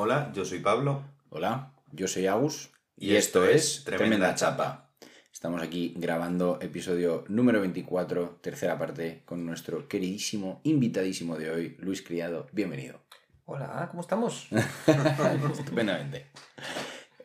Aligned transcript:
Hola, 0.00 0.30
yo 0.32 0.44
soy 0.44 0.60
Pablo. 0.60 1.02
Hola, 1.28 1.74
yo 1.90 2.06
soy 2.06 2.28
Agus 2.28 2.70
y, 2.94 3.16
esto, 3.16 3.44
es 3.44 3.82
Tremenda, 3.82 4.32
Chapa. 4.36 4.92
Estamos 5.32 5.60
aquí 5.60 5.92
grabando 5.96 6.60
episodio 6.62 7.24
número 7.26 7.60
24, 7.60 8.38
tercera 8.40 8.78
parte, 8.78 9.24
con 9.24 9.44
nuestro 9.44 9.88
queridísimo 9.88 10.60
invitadísimo 10.62 11.36
de 11.36 11.50
hoy, 11.50 11.76
Luis 11.80 12.02
Criado. 12.02 12.46
Bienvenido. 12.52 13.00
Hola, 13.44 13.88
¿cómo 13.90 14.02
estamos? 14.02 14.46
Estupendamente. 15.58 16.30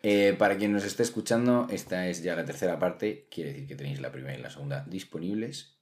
Eh, 0.02 0.36
para 0.40 0.58
quien 0.58 0.74
nos 0.74 0.84
esté 0.84 1.04
escuchando, 1.04 1.68
esta 1.70 2.08
es 2.08 2.24
ya 2.24 2.36
la 2.36 2.44
tercera 2.44 2.80
parte. 2.80 3.28
Quiere 3.30 3.52
decir 3.52 3.68
que 3.68 3.76
tenéis 3.76 4.02
la 4.02 4.12
primera 4.12 4.36
y 4.36 4.42
la 4.42 4.50
segunda 4.50 4.84
disponibles. 4.88 5.78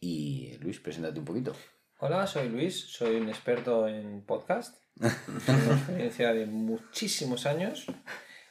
Y 0.00 0.56
Luis, 0.62 0.80
preséntate 0.80 1.18
un 1.18 1.26
poquito. 1.26 1.54
Hola, 1.98 2.26
soy 2.26 2.48
Luis, 2.48 2.80
soy 2.90 3.16
un 3.16 3.28
experto 3.28 3.86
en 3.86 4.24
podcast. 4.24 4.81
Una 4.96 5.74
experiencia 5.74 6.32
de 6.32 6.46
muchísimos 6.46 7.46
años 7.46 7.86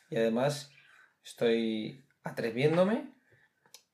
y 0.10 0.18
además 0.18 0.72
estoy 1.24 2.06
atreviéndome 2.24 3.12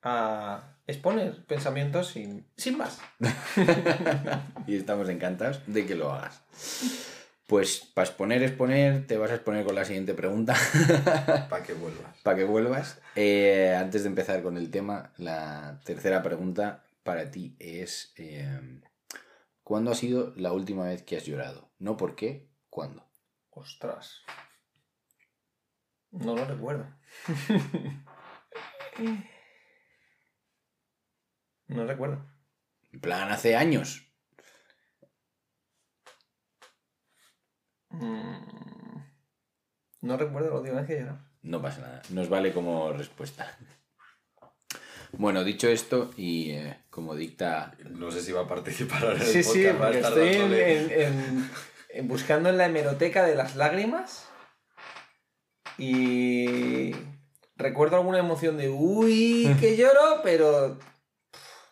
a 0.01 0.77
exponer 0.87 1.45
pensamientos 1.45 2.07
sin, 2.07 2.45
sin 2.55 2.77
más. 2.77 2.99
y 4.67 4.75
estamos 4.75 5.09
encantados 5.09 5.61
de 5.67 5.85
que 5.85 5.95
lo 5.95 6.11
hagas. 6.11 6.41
Pues 7.47 7.79
para 7.93 8.07
exponer, 8.07 8.43
exponer, 8.43 9.07
te 9.07 9.17
vas 9.17 9.31
a 9.31 9.35
exponer 9.35 9.65
con 9.65 9.75
la 9.75 9.85
siguiente 9.85 10.13
pregunta. 10.13 10.53
Para 11.49 11.63
que 11.63 11.73
vuelvas. 11.73 12.17
Para 12.21 12.37
que 12.37 12.43
vuelvas. 12.43 12.99
Eh, 13.15 13.73
antes 13.79 14.03
de 14.03 14.09
empezar 14.09 14.43
con 14.43 14.57
el 14.57 14.69
tema, 14.69 15.13
la 15.17 15.79
tercera 15.85 16.21
pregunta 16.21 16.83
para 17.03 17.31
ti 17.31 17.55
es, 17.57 18.11
eh, 18.17 18.59
¿cuándo 19.67 19.91
ha 19.91 19.95
sido 19.95 20.33
la 20.37 20.53
última 20.53 20.85
vez 20.85 21.03
que 21.03 21.17
has 21.17 21.25
llorado? 21.25 21.69
No 21.77 21.97
por 21.97 22.15
qué, 22.15 22.49
¿cuándo? 22.69 23.05
Ostras. 23.49 24.21
No 26.09 26.37
lo 26.37 26.45
recuerdo. 26.45 26.87
no 31.67 31.85
recuerdo. 31.85 32.25
En 32.93 33.01
plan, 33.01 33.29
hace 33.29 33.57
años. 33.57 34.09
Mm, 37.89 39.01
No 39.99 40.15
recuerdo 40.15 40.51
la 40.51 40.59
última 40.59 40.77
vez 40.77 40.87
que 40.87 40.99
lloré. 41.01 41.17
No 41.41 41.61
pasa 41.61 41.81
nada, 41.81 42.01
nos 42.11 42.29
vale 42.29 42.53
como 42.53 42.93
respuesta. 42.93 43.57
Bueno, 45.13 45.43
dicho 45.43 45.67
esto, 45.69 46.11
y 46.17 46.51
eh, 46.51 46.77
como 46.89 47.15
dicta 47.15 47.73
No 47.89 48.11
sé 48.11 48.21
si 48.21 48.31
va 48.31 48.41
a 48.41 48.47
participar 48.47 49.03
ahora 49.05 49.19
Sí, 49.21 49.41
sí, 49.43 49.63
podcast, 49.65 49.75
a 49.75 49.77
porque 49.79 49.99
estoy 49.99 50.27
en, 50.35 50.53
en- 50.53 50.91
en- 50.91 51.49
en- 51.89 52.07
buscando 52.07 52.49
en 52.49 52.57
la 52.57 52.65
hemeroteca 52.65 53.25
de 53.25 53.35
las 53.35 53.55
lágrimas 53.55 54.27
y 55.77 56.91
recuerdo 57.55 57.97
alguna 57.97 58.19
emoción 58.19 58.57
de 58.57 58.69
uy, 58.69 59.55
que 59.59 59.75
lloro, 59.77 60.21
pero 60.23 60.77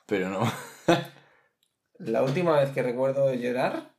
Pero 0.06 0.30
no. 0.30 0.52
la 2.00 2.24
última 2.24 2.60
vez 2.60 2.70
que 2.72 2.84
recuerdo 2.84 3.34
llorar, 3.34 3.94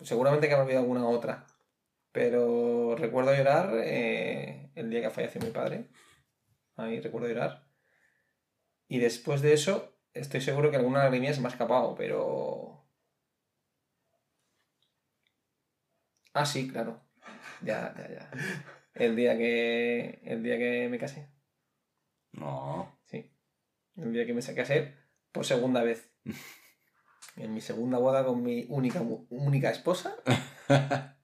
seguramente 0.00 0.48
que 0.48 0.54
me 0.54 0.60
ha 0.60 0.64
olvidado 0.64 0.82
alguna 0.84 1.06
otra, 1.08 1.46
pero 2.12 2.94
recuerdo 2.96 3.34
llorar 3.34 3.70
eh, 3.82 4.70
el 4.74 4.90
día 4.90 5.02
que 5.02 5.10
falleció 5.10 5.40
mi 5.40 5.50
padre. 5.50 5.88
Ahí 6.76 7.00
recuerdo 7.00 7.28
llorar. 7.28 7.67
Y 8.88 8.98
después 8.98 9.40
de 9.40 9.52
eso, 9.52 9.94
estoy 10.14 10.40
seguro 10.40 10.70
que 10.70 10.76
alguna 10.76 11.04
lagrimilla 11.04 11.32
se 11.32 11.40
me 11.40 11.46
ha 11.46 11.50
escapado, 11.50 11.94
pero. 11.94 12.84
Ah, 16.34 16.46
sí, 16.46 16.68
claro. 16.68 17.00
Ya, 17.62 17.94
ya, 17.96 18.08
ya. 18.10 18.30
El 18.94 19.16
día 19.16 19.36
que. 19.38 20.20
El 20.24 20.42
día 20.42 20.58
que 20.58 20.88
me 20.90 20.98
casé. 20.98 21.28
No. 22.32 22.98
Sí. 23.06 23.30
El 23.96 24.12
día 24.12 24.26
que 24.26 24.34
me 24.34 24.42
casé 24.42 24.94
por 25.32 25.44
segunda 25.44 25.82
vez. 25.82 26.12
En 27.36 27.54
mi 27.54 27.60
segunda 27.60 27.98
boda 27.98 28.24
con 28.24 28.42
mi 28.42 28.66
única, 28.68 29.00
única 29.30 29.70
esposa. 29.70 30.16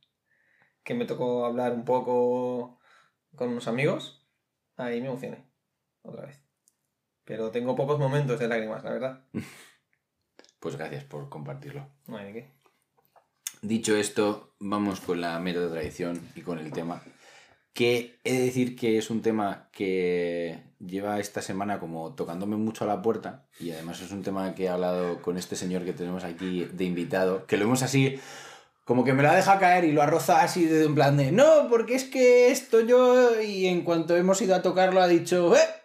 Que 0.85 0.95
me 0.95 1.07
tocó 1.07 1.47
hablar 1.47 1.73
un 1.73 1.85
poco 1.85 2.79
con 3.37 3.51
unos 3.51 3.69
amigos. 3.69 4.27
Ahí 4.77 5.01
me 5.01 5.09
emocioné. 5.09 5.47
Otra 6.03 6.27
vez. 6.27 6.44
Pero 7.25 7.51
tengo 7.51 7.75
pocos 7.75 7.99
momentos 7.99 8.39
de 8.39 8.49
lágrimas, 8.49 8.85
la 8.85 8.91
verdad. 8.91 9.21
Pues 10.61 10.77
gracias 10.79 11.05
por 11.05 11.29
compartirlo. 11.29 11.87
No 12.07 12.17
hay 12.17 12.25
de 12.25 12.33
qué. 12.33 12.51
Dicho 13.61 13.95
esto, 13.95 14.55
vamos 14.59 14.99
con 15.01 15.21
la 15.21 15.39
mera 15.39 15.69
tradición 15.69 16.19
y 16.35 16.41
con 16.41 16.59
el 16.59 16.73
tema. 16.73 17.03
Que 17.75 18.19
he 18.25 18.33
de 18.33 18.45
decir 18.47 18.75
que 18.75 18.97
es 18.97 19.11
un 19.11 19.21
tema 19.21 19.69
que 19.73 20.63
lleva 20.79 21.21
esta 21.21 21.43
semana 21.43 21.81
como 21.81 22.15
tocándome 22.15 22.57
mucho 22.57 22.85
a 22.85 22.87
la 22.87 23.03
puerta 23.03 23.45
y 23.61 23.73
además 23.73 24.01
es 24.01 24.11
un 24.11 24.23
tema 24.23 24.55
que 24.55 24.65
he 24.65 24.69
hablado 24.71 25.21
con 25.21 25.37
este 25.37 25.55
señor 25.55 25.85
que 25.85 25.93
tenemos 25.93 26.25
aquí 26.25 26.65
de 26.65 26.85
invitado, 26.85 27.47
que 27.47 27.59
lo 27.59 27.65
hemos 27.65 27.83
así 27.83 28.19
como 28.85 29.05
que 29.05 29.15
me 29.15 29.23
lo 29.23 29.31
ha 29.31 29.37
dejado 29.37 29.61
caer 29.61 29.85
y 29.85 29.93
lo 29.93 30.03
ha 30.03 30.07
rozado 30.07 30.41
así 30.41 30.65
de 30.67 30.85
en 30.85 30.95
plan 30.95 31.17
de 31.17 31.33
no, 31.33 31.69
porque 31.69 31.95
es 31.95 32.05
que 32.05 32.51
esto 32.51 32.81
yo 32.81 33.41
y 33.41 33.67
en 33.67 33.83
cuanto 33.83 34.17
hemos 34.17 34.41
ido 34.43 34.55
a 34.55 34.63
tocarlo 34.63 35.01
ha 35.01 35.09
dicho, 35.09 35.57
¡eh! 35.57 35.84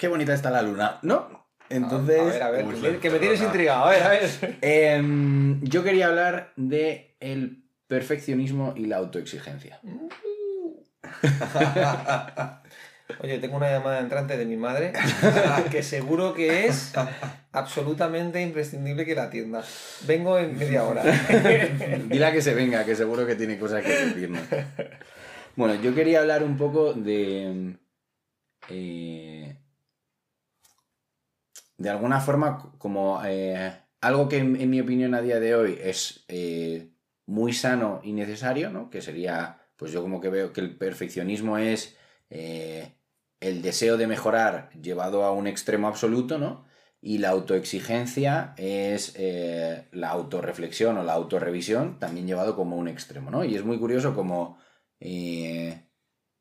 ¡Qué 0.00 0.08
bonita 0.08 0.32
está 0.32 0.50
la 0.50 0.62
luna! 0.62 0.98
¿No? 1.02 1.46
Entonces... 1.68 2.18
A 2.18 2.24
ver, 2.24 2.42
a 2.42 2.50
ver, 2.50 2.64
Uy, 2.64 2.74
que, 2.80 2.90
me- 2.92 2.98
que 3.00 3.10
me 3.10 3.18
tienes 3.18 3.42
intrigado. 3.42 3.84
A 3.84 3.90
ver, 3.90 4.02
a 4.02 4.08
ver. 4.08 4.58
Em, 4.62 5.62
yo 5.62 5.84
quería 5.84 6.06
hablar 6.06 6.54
de 6.56 7.16
el 7.20 7.64
perfeccionismo 7.86 8.72
y 8.78 8.86
la 8.86 8.96
autoexigencia. 8.96 9.78
Oye, 13.22 13.38
tengo 13.40 13.56
una 13.58 13.70
llamada 13.70 13.98
entrante 14.00 14.38
de 14.38 14.46
mi 14.46 14.56
madre 14.56 14.92
que 15.70 15.82
seguro 15.82 16.32
que 16.32 16.64
es 16.66 16.94
absolutamente 17.52 18.40
imprescindible 18.40 19.04
que 19.04 19.14
la 19.14 19.24
atienda. 19.24 19.62
Vengo 20.06 20.38
en 20.38 20.56
media 20.56 20.84
hora. 20.84 21.02
Dile 22.08 22.24
a 22.24 22.32
que 22.32 22.40
se 22.40 22.54
venga, 22.54 22.84
que 22.84 22.94
seguro 22.96 23.26
que 23.26 23.34
tiene 23.34 23.58
cosas 23.58 23.82
que 23.84 23.90
decirnos. 24.06 24.40
Bueno, 25.56 25.74
yo 25.74 25.94
quería 25.94 26.20
hablar 26.20 26.42
un 26.44 26.56
poco 26.56 26.94
de. 26.94 27.74
eh, 28.70 29.56
de 31.80 31.88
alguna 31.88 32.20
forma, 32.20 32.74
como 32.76 33.22
eh, 33.24 33.72
algo 34.02 34.28
que 34.28 34.36
en, 34.36 34.68
mi 34.68 34.80
opinión 34.80 35.14
a 35.14 35.22
día 35.22 35.40
de 35.40 35.54
hoy 35.54 35.78
es 35.80 36.26
eh, 36.28 36.92
muy 37.24 37.54
sano 37.54 38.02
y 38.04 38.12
necesario, 38.12 38.68
¿no? 38.68 38.90
Que 38.90 39.00
sería, 39.00 39.62
pues 39.76 39.90
yo 39.90 40.02
como 40.02 40.20
que 40.20 40.28
veo 40.28 40.52
que 40.52 40.60
el 40.60 40.76
perfeccionismo 40.76 41.56
es 41.56 41.96
eh, 42.28 42.96
el 43.40 43.62
deseo 43.62 43.96
de 43.96 44.06
mejorar 44.06 44.70
llevado 44.78 45.24
a 45.24 45.32
un 45.32 45.46
extremo 45.46 45.88
absoluto, 45.88 46.36
¿no? 46.36 46.66
Y 47.00 47.16
la 47.16 47.30
autoexigencia 47.30 48.52
es 48.58 49.14
eh, 49.16 49.88
la 49.92 50.10
autorreflexión 50.10 50.98
o 50.98 51.02
la 51.02 51.14
autorrevisión, 51.14 51.98
también 51.98 52.26
llevado 52.26 52.56
como 52.56 52.76
un 52.76 52.88
extremo, 52.88 53.30
¿no? 53.30 53.42
Y 53.42 53.54
es 53.54 53.64
muy 53.64 53.78
curioso 53.78 54.14
como... 54.14 54.58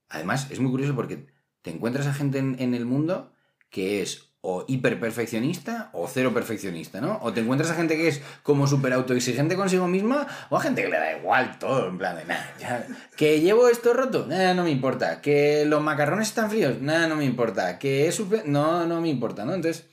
además, 0.10 0.52
es 0.52 0.60
muy 0.60 0.72
curioso 0.72 0.96
porque 0.96 1.28
te 1.62 1.72
encuentras 1.72 2.08
a 2.08 2.14
gente 2.14 2.40
en, 2.40 2.58
en 2.60 2.74
el 2.74 2.86
mundo 2.86 3.32
que 3.70 4.02
es 4.02 4.29
o 4.42 4.64
hiperperfeccionista 4.68 5.90
o 5.94 6.08
cero 6.08 6.34
perfeccionista, 6.34 7.02
¿no? 7.02 7.20
O 7.22 7.34
te 7.34 7.42
encuentras 7.42 7.72
a 7.72 7.76
gente 7.76 7.98
que 7.98 8.08
es 8.08 8.22
como 8.42 8.68
súper 8.68 8.94
autoexigente 8.94 9.56
consigo 9.56 9.88
misma 9.88 10.28
o 10.50 10.58
a 10.58 10.62
gente 10.62 10.82
que 10.82 10.88
le 10.88 10.98
da 10.98 11.18
igual 11.18 11.60
todo, 11.60 11.90
en 11.90 11.98
plan 11.98 12.16
de, 12.16 12.26
nada, 12.26 12.88
que 13.18 13.42
llevo 13.42 13.68
esto 13.68 13.94
roto, 13.94 14.26
nada, 14.28 14.54
no 14.54 14.64
me 14.64 14.72
importa, 14.72 15.22
que 15.22 15.66
los 15.66 15.82
macarrones 15.84 16.30
están 16.30 16.50
fríos, 16.50 16.82
nada, 16.82 17.08
no 17.08 17.18
me 17.18 17.26
importa, 17.26 17.78
que 17.80 18.08
es 18.08 18.16
súper, 18.16 18.48
no, 18.48 18.86
no 18.86 19.02
me 19.02 19.10
importa, 19.10 19.44
¿no? 19.44 19.54
Entonces, 19.54 19.88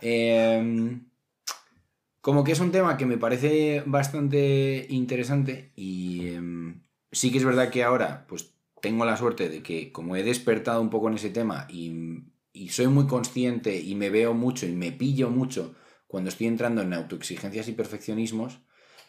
eh, 0.00 0.98
como 2.22 2.44
que 2.44 2.52
es 2.52 2.60
un 2.60 2.72
tema 2.72 2.96
que 2.96 3.04
me 3.04 3.18
parece 3.18 3.82
bastante 3.84 4.86
interesante 4.88 5.72
y 5.76 6.28
em, 6.28 6.82
sí 7.10 7.30
que 7.30 7.38
es 7.38 7.44
verdad 7.44 7.68
que 7.70 7.82
ahora 7.84 8.24
pues 8.28 8.54
tengo 8.80 9.04
la 9.04 9.16
suerte 9.16 9.48
de 9.48 9.62
que 9.62 9.92
como 9.92 10.16
he 10.16 10.22
despertado 10.22 10.80
un 10.80 10.90
poco 10.90 11.08
en 11.08 11.14
ese 11.14 11.30
tema 11.30 11.66
y, 11.68 12.22
y 12.52 12.68
soy 12.70 12.88
muy 12.88 13.06
consciente 13.06 13.80
y 13.80 13.94
me 13.94 14.10
veo 14.10 14.34
mucho 14.34 14.66
y 14.66 14.72
me 14.72 14.92
pillo 14.92 15.30
mucho 15.30 15.74
cuando 16.06 16.28
estoy 16.28 16.46
entrando 16.46 16.82
en 16.82 16.92
autoexigencias 16.92 17.68
y 17.68 17.72
perfeccionismos 17.72 18.60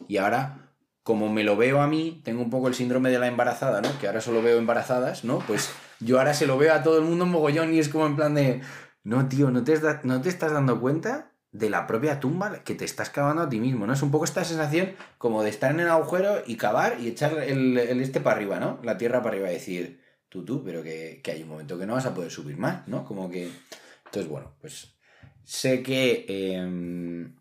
y 0.07 0.17
ahora 0.17 0.73
como 1.03 1.29
me 1.29 1.43
lo 1.43 1.57
veo 1.57 1.81
a 1.81 1.87
mí, 1.87 2.21
tengo 2.23 2.41
un 2.41 2.49
poco 2.49 2.69
el 2.69 2.73
síndrome 2.73 3.11
de 3.11 3.19
la 3.19 3.27
embarazada, 3.27 3.81
¿no? 3.81 3.89
Que 3.99 4.07
ahora 4.07 4.21
solo 4.21 4.41
veo 4.41 4.57
embarazadas, 4.57 5.25
¿no? 5.25 5.39
Pues 5.39 5.69
yo 5.99 6.17
ahora 6.17 6.33
se 6.33 6.47
lo 6.47 6.57
veo 6.57 6.73
a 6.73 6.81
todo 6.81 6.97
el 6.97 7.03
mundo 7.03 7.25
mogollón 7.25 7.73
y 7.73 7.79
es 7.79 7.89
como 7.89 8.05
en 8.05 8.15
plan 8.15 8.33
de, 8.33 8.61
no, 9.03 9.27
tío, 9.27 9.51
¿no 9.51 9.63
te, 9.65 9.77
no 10.03 10.21
te 10.21 10.29
estás 10.29 10.53
dando 10.53 10.79
cuenta 10.79 11.31
de 11.51 11.69
la 11.69 11.87
propia 11.87 12.19
tumba 12.19 12.63
que 12.63 12.73
te 12.73 12.85
estás 12.85 13.09
cavando 13.09 13.43
a 13.43 13.49
ti 13.49 13.59
mismo, 13.59 13.85
¿no? 13.85 13.93
Es 13.93 14.01
un 14.01 14.11
poco 14.11 14.23
esta 14.23 14.45
sensación 14.45 14.93
como 15.17 15.43
de 15.43 15.49
estar 15.49 15.71
en 15.71 15.81
el 15.81 15.89
agujero 15.89 16.41
y 16.47 16.55
cavar 16.55 16.97
y 16.99 17.09
echar 17.09 17.37
el, 17.37 17.77
el 17.77 18.01
este 18.01 18.21
para 18.21 18.37
arriba, 18.37 18.59
¿no? 18.61 18.79
La 18.81 18.97
tierra 18.97 19.21
para 19.21 19.35
arriba 19.35 19.51
y 19.51 19.55
decir, 19.55 20.02
tú, 20.33 20.43
tú, 20.43 20.63
pero 20.63 20.81
que, 20.81 21.21
que 21.23 21.31
hay 21.31 21.43
un 21.43 21.49
momento 21.49 21.77
que 21.77 21.85
no 21.85 21.93
vas 21.93 22.07
a 22.07 22.15
poder 22.15 22.31
subir 22.31 22.57
más, 22.57 22.87
¿no? 22.87 23.05
Como 23.05 23.29
que... 23.29 23.51
Entonces, 24.05 24.27
bueno, 24.27 24.55
pues 24.59 24.95
sé 25.43 25.83
que... 25.83 26.25
em, 26.27 27.35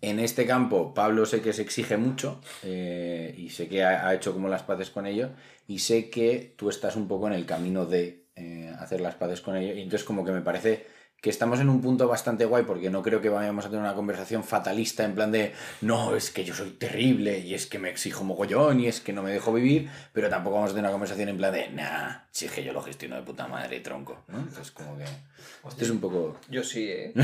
en 0.00 0.18
este 0.18 0.44
campo, 0.44 0.92
Pablo 0.92 1.24
sé 1.24 1.40
que 1.40 1.52
se 1.52 1.62
exige 1.62 1.96
mucho 1.96 2.40
eh, 2.64 3.32
y 3.38 3.50
sé 3.50 3.68
que 3.68 3.84
ha, 3.84 4.12
hecho 4.12 4.32
como 4.32 4.48
las 4.48 4.64
paces 4.64 4.90
con 4.90 5.06
ello 5.06 5.30
y 5.68 5.78
sé 5.78 6.10
que 6.10 6.54
tú 6.56 6.68
estás 6.68 6.96
un 6.96 7.06
poco 7.06 7.28
en 7.28 7.34
el 7.34 7.46
camino 7.46 7.86
de 7.86 8.26
eh, 8.34 8.74
hacer 8.80 9.00
las 9.00 9.14
paces 9.14 9.40
con 9.40 9.56
ello 9.56 9.74
y 9.74 9.80
entonces 9.80 10.04
como 10.04 10.24
que 10.24 10.32
me 10.32 10.42
parece 10.42 10.86
que 11.22 11.30
estamos 11.30 11.60
en 11.60 11.68
un 11.68 11.80
punto 11.80 12.08
bastante 12.08 12.44
guay 12.44 12.64
porque 12.64 12.90
no 12.90 13.00
creo 13.00 13.20
que 13.20 13.28
vayamos 13.28 13.64
a 13.64 13.68
tener 13.68 13.80
una 13.80 13.94
conversación 13.94 14.42
fatalista 14.42 15.04
en 15.04 15.14
plan 15.14 15.30
de 15.30 15.52
no, 15.80 16.16
es 16.16 16.32
que 16.32 16.42
yo 16.44 16.52
soy 16.52 16.70
terrible 16.70 17.38
y 17.38 17.54
es 17.54 17.66
que 17.66 17.78
me 17.78 17.88
exijo 17.90 18.24
mogollón 18.24 18.80
y 18.80 18.88
es 18.88 19.00
que 19.00 19.12
no 19.12 19.22
me 19.22 19.30
dejo 19.30 19.52
vivir, 19.52 19.88
pero 20.12 20.28
tampoco 20.28 20.56
vamos 20.56 20.72
a 20.72 20.74
tener 20.74 20.86
una 20.86 20.92
conversación 20.92 21.28
en 21.28 21.36
plan 21.36 21.54
de 21.54 21.68
nah, 21.70 22.22
si 22.32 22.46
es 22.46 22.52
que 22.52 22.64
yo 22.64 22.72
lo 22.72 22.82
gestiono 22.82 23.14
de 23.14 23.22
puta 23.22 23.46
madre, 23.46 23.78
tronco, 23.78 24.24
¿no? 24.26 24.40
Entonces 24.40 24.72
como 24.72 24.98
que 24.98 25.04
esto 25.04 25.84
es 25.84 25.90
un 25.90 26.00
poco... 26.00 26.40
Yo 26.50 26.64
sí, 26.64 26.88
¿eh? 26.90 27.12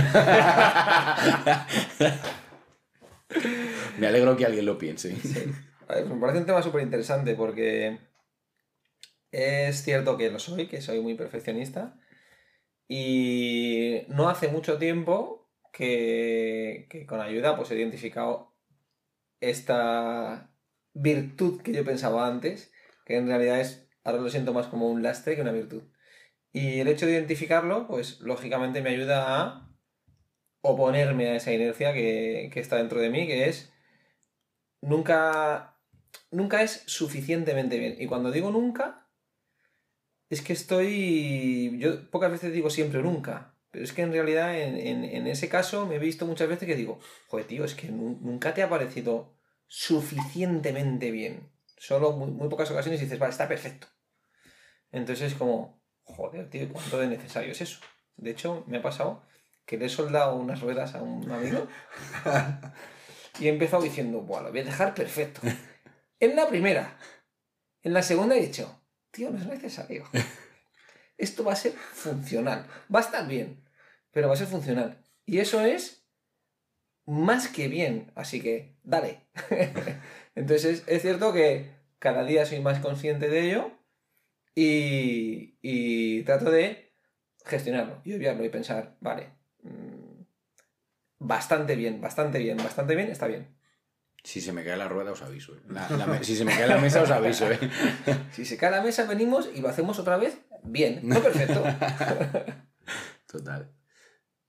Me 3.98 4.06
alegro 4.06 4.36
que 4.36 4.46
alguien 4.46 4.64
lo 4.64 4.78
piense. 4.78 5.16
Sí. 5.16 5.52
A 5.88 5.96
ver, 5.96 6.06
me 6.06 6.20
parece 6.20 6.38
un 6.38 6.46
tema 6.46 6.62
súper 6.62 6.82
interesante 6.82 7.34
porque 7.34 7.98
es 9.32 9.82
cierto 9.82 10.16
que 10.16 10.30
lo 10.30 10.38
soy, 10.38 10.68
que 10.68 10.80
soy 10.80 11.00
muy 11.00 11.14
perfeccionista. 11.14 11.96
Y 12.88 14.02
no 14.08 14.30
hace 14.30 14.48
mucho 14.48 14.78
tiempo 14.78 15.50
que, 15.72 17.06
con 17.08 17.20
ayuda 17.20 17.56
pues 17.56 17.70
he 17.70 17.76
identificado 17.76 18.56
esta 19.40 20.50
virtud 20.94 21.62
que 21.62 21.72
yo 21.72 21.84
pensaba 21.84 22.26
antes, 22.26 22.72
que 23.04 23.16
en 23.16 23.28
realidad 23.28 23.60
es, 23.60 23.88
ahora 24.04 24.20
lo 24.20 24.30
siento 24.30 24.52
más 24.52 24.66
como 24.66 24.88
un 24.88 25.02
lastre 25.02 25.36
que 25.36 25.42
una 25.42 25.52
virtud. 25.52 25.84
Y 26.52 26.80
el 26.80 26.88
hecho 26.88 27.06
de 27.06 27.12
identificarlo, 27.12 27.86
pues 27.86 28.20
lógicamente 28.20 28.80
me 28.82 28.90
ayuda 28.90 29.40
a 29.40 29.70
oponerme 30.62 31.28
a 31.28 31.36
esa 31.36 31.52
inercia 31.52 31.92
que, 31.92 32.50
que 32.52 32.60
está 32.60 32.76
dentro 32.76 33.00
de 33.00 33.10
mí, 33.10 33.26
que 33.26 33.48
es 33.48 33.72
nunca, 34.80 35.78
nunca 36.30 36.62
es 36.62 36.82
suficientemente 36.86 37.78
bien. 37.78 37.96
Y 37.98 38.06
cuando 38.06 38.32
digo 38.32 38.50
nunca, 38.50 39.07
es 40.30 40.42
que 40.42 40.52
estoy. 40.52 41.76
Yo 41.78 42.10
pocas 42.10 42.30
veces 42.30 42.52
digo 42.52 42.70
siempre 42.70 43.02
nunca. 43.02 43.54
Pero 43.70 43.84
es 43.84 43.92
que 43.92 44.02
en 44.02 44.12
realidad 44.12 44.58
en, 44.58 44.76
en- 44.78 45.04
en 45.04 45.26
ese 45.26 45.48
caso 45.48 45.86
me 45.86 45.96
he 45.96 45.98
visto 45.98 46.24
muchas 46.26 46.48
veces 46.48 46.66
que 46.66 46.74
digo, 46.74 47.00
joder, 47.28 47.46
tío, 47.46 47.64
es 47.64 47.74
que 47.74 47.88
nu- 47.88 48.18
nunca 48.22 48.54
te 48.54 48.62
ha 48.62 48.68
parecido 48.70 49.34
suficientemente 49.66 51.10
bien. 51.10 51.50
Solo 51.76 52.12
muy, 52.12 52.30
muy 52.30 52.48
pocas 52.48 52.70
ocasiones 52.70 53.00
dices, 53.00 53.18
vale, 53.18 53.30
está 53.32 53.46
perfecto. 53.46 53.86
Entonces 54.90 55.32
es 55.32 55.38
como, 55.38 55.82
joder, 56.02 56.48
tío, 56.48 56.68
¿cuánto 56.72 56.98
de 56.98 57.08
necesario 57.08 57.52
es 57.52 57.60
eso? 57.60 57.80
De 58.16 58.30
hecho, 58.30 58.64
me 58.66 58.78
ha 58.78 58.82
pasado 58.82 59.22
que 59.66 59.76
le 59.76 59.84
he 59.86 59.88
soldado 59.90 60.34
unas 60.36 60.60
ruedas 60.62 60.94
a 60.94 61.02
un 61.02 61.30
amigo 61.30 61.68
y 63.38 63.46
he 63.46 63.50
empezado 63.50 63.82
diciendo, 63.82 64.22
bueno, 64.22 64.44
lo 64.46 64.50
voy 64.50 64.60
a 64.60 64.64
dejar 64.64 64.94
perfecto. 64.94 65.40
En 66.20 66.34
la 66.34 66.48
primera. 66.48 66.98
En 67.84 67.92
la 67.94 68.02
segunda 68.02 68.34
he 68.36 68.40
dicho, 68.40 68.77
tío, 69.10 69.30
no 69.30 69.38
es 69.38 69.46
necesario. 69.46 70.04
Esto 71.18 71.44
va 71.44 71.52
a 71.52 71.56
ser 71.56 71.72
funcional. 71.72 72.66
Va 72.94 73.00
a 73.00 73.02
estar 73.02 73.26
bien, 73.26 73.64
pero 74.12 74.28
va 74.28 74.34
a 74.34 74.38
ser 74.38 74.46
funcional. 74.46 75.02
Y 75.26 75.38
eso 75.38 75.60
es 75.60 76.04
más 77.06 77.48
que 77.48 77.68
bien. 77.68 78.12
Así 78.14 78.40
que, 78.40 78.76
dale. 78.82 79.26
Entonces, 80.34 80.84
es 80.86 81.02
cierto 81.02 81.32
que 81.32 81.70
cada 81.98 82.24
día 82.24 82.46
soy 82.46 82.60
más 82.60 82.78
consciente 82.80 83.28
de 83.28 83.40
ello 83.40 83.72
y, 84.54 86.22
trato 86.22 86.50
de 86.50 86.92
gestionarlo 87.44 88.00
y 88.04 88.14
obviarlo 88.14 88.44
y 88.44 88.48
pensar, 88.48 88.96
vale, 89.00 89.30
mm, 89.62 90.22
bastante 91.18 91.76
bien, 91.76 92.00
bastante 92.00 92.38
bien, 92.38 92.56
bastante 92.58 92.94
bien, 92.94 93.10
está 93.10 93.26
bien. 93.26 93.57
Si 94.28 94.42
se 94.42 94.52
me 94.52 94.62
cae 94.62 94.76
la 94.76 94.88
rueda 94.88 95.12
os 95.12 95.22
aviso. 95.22 95.54
¿eh? 95.54 95.60
La- 95.70 95.88
la 95.88 96.06
me- 96.06 96.22
si 96.22 96.36
se 96.36 96.44
me 96.44 96.54
cae 96.54 96.68
la 96.68 96.76
mesa 96.76 97.00
os 97.00 97.10
aviso. 97.10 97.50
¿eh? 97.50 97.58
Si 98.32 98.44
se 98.44 98.58
cae 98.58 98.70
la 98.70 98.82
mesa, 98.82 99.04
venimos 99.06 99.48
y 99.54 99.62
lo 99.62 99.68
hacemos 99.70 99.98
otra 99.98 100.18
vez 100.18 100.36
bien, 100.64 101.00
no 101.02 101.18
perfecto. 101.20 101.64
Total. 103.26 103.70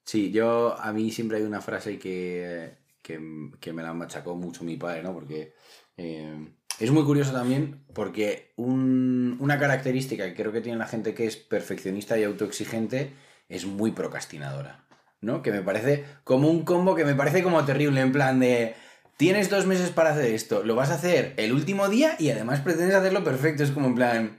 Sí, 0.03 0.31
yo 0.31 0.75
a 0.77 0.91
mí 0.91 1.11
siempre 1.11 1.37
hay 1.37 1.43
una 1.43 1.61
frase 1.61 1.97
que, 1.99 2.77
que, 3.01 3.19
que 3.59 3.71
me 3.73 3.83
la 3.83 3.93
machacó 3.93 4.35
mucho 4.35 4.63
mi 4.65 4.75
padre, 4.75 5.03
¿no? 5.03 5.13
Porque 5.13 5.53
eh, 5.97 6.47
es 6.79 6.91
muy 6.91 7.03
curioso 7.05 7.31
también 7.31 7.85
porque 7.93 8.51
un- 8.57 9.37
una 9.39 9.59
característica 9.59 10.25
que 10.25 10.35
creo 10.35 10.51
que 10.51 10.61
tiene 10.61 10.77
la 10.77 10.87
gente 10.87 11.13
que 11.13 11.25
es 11.25 11.37
perfeccionista 11.37 12.17
y 12.17 12.23
autoexigente 12.23 13.13
es 13.47 13.65
muy 13.65 13.91
procrastinadora, 13.91 14.85
¿no? 15.21 15.41
Que 15.41 15.51
me 15.51 15.61
parece 15.61 16.05
como 16.25 16.49
un 16.49 16.63
combo 16.65 16.95
que 16.95 17.05
me 17.05 17.15
parece 17.15 17.43
como 17.43 17.63
terrible, 17.65 18.01
en 18.01 18.11
plan 18.11 18.39
de... 18.41 18.75
Tienes 19.19 19.49
dos 19.49 19.65
meses 19.65 19.89
para 19.89 20.11
hacer 20.11 20.33
esto, 20.33 20.63
lo 20.63 20.75
vas 20.75 20.91
a 20.91 20.93
hacer 20.93 21.33
el 21.35 21.51
último 21.51 21.89
día 21.89 22.15
y 22.19 22.29
además 22.29 22.61
pretendes 22.61 22.95
hacerlo 22.95 23.21
perfecto. 23.21 23.63
Es 23.63 23.71
como 23.71 23.87
en 23.87 23.95
plan, 23.95 24.37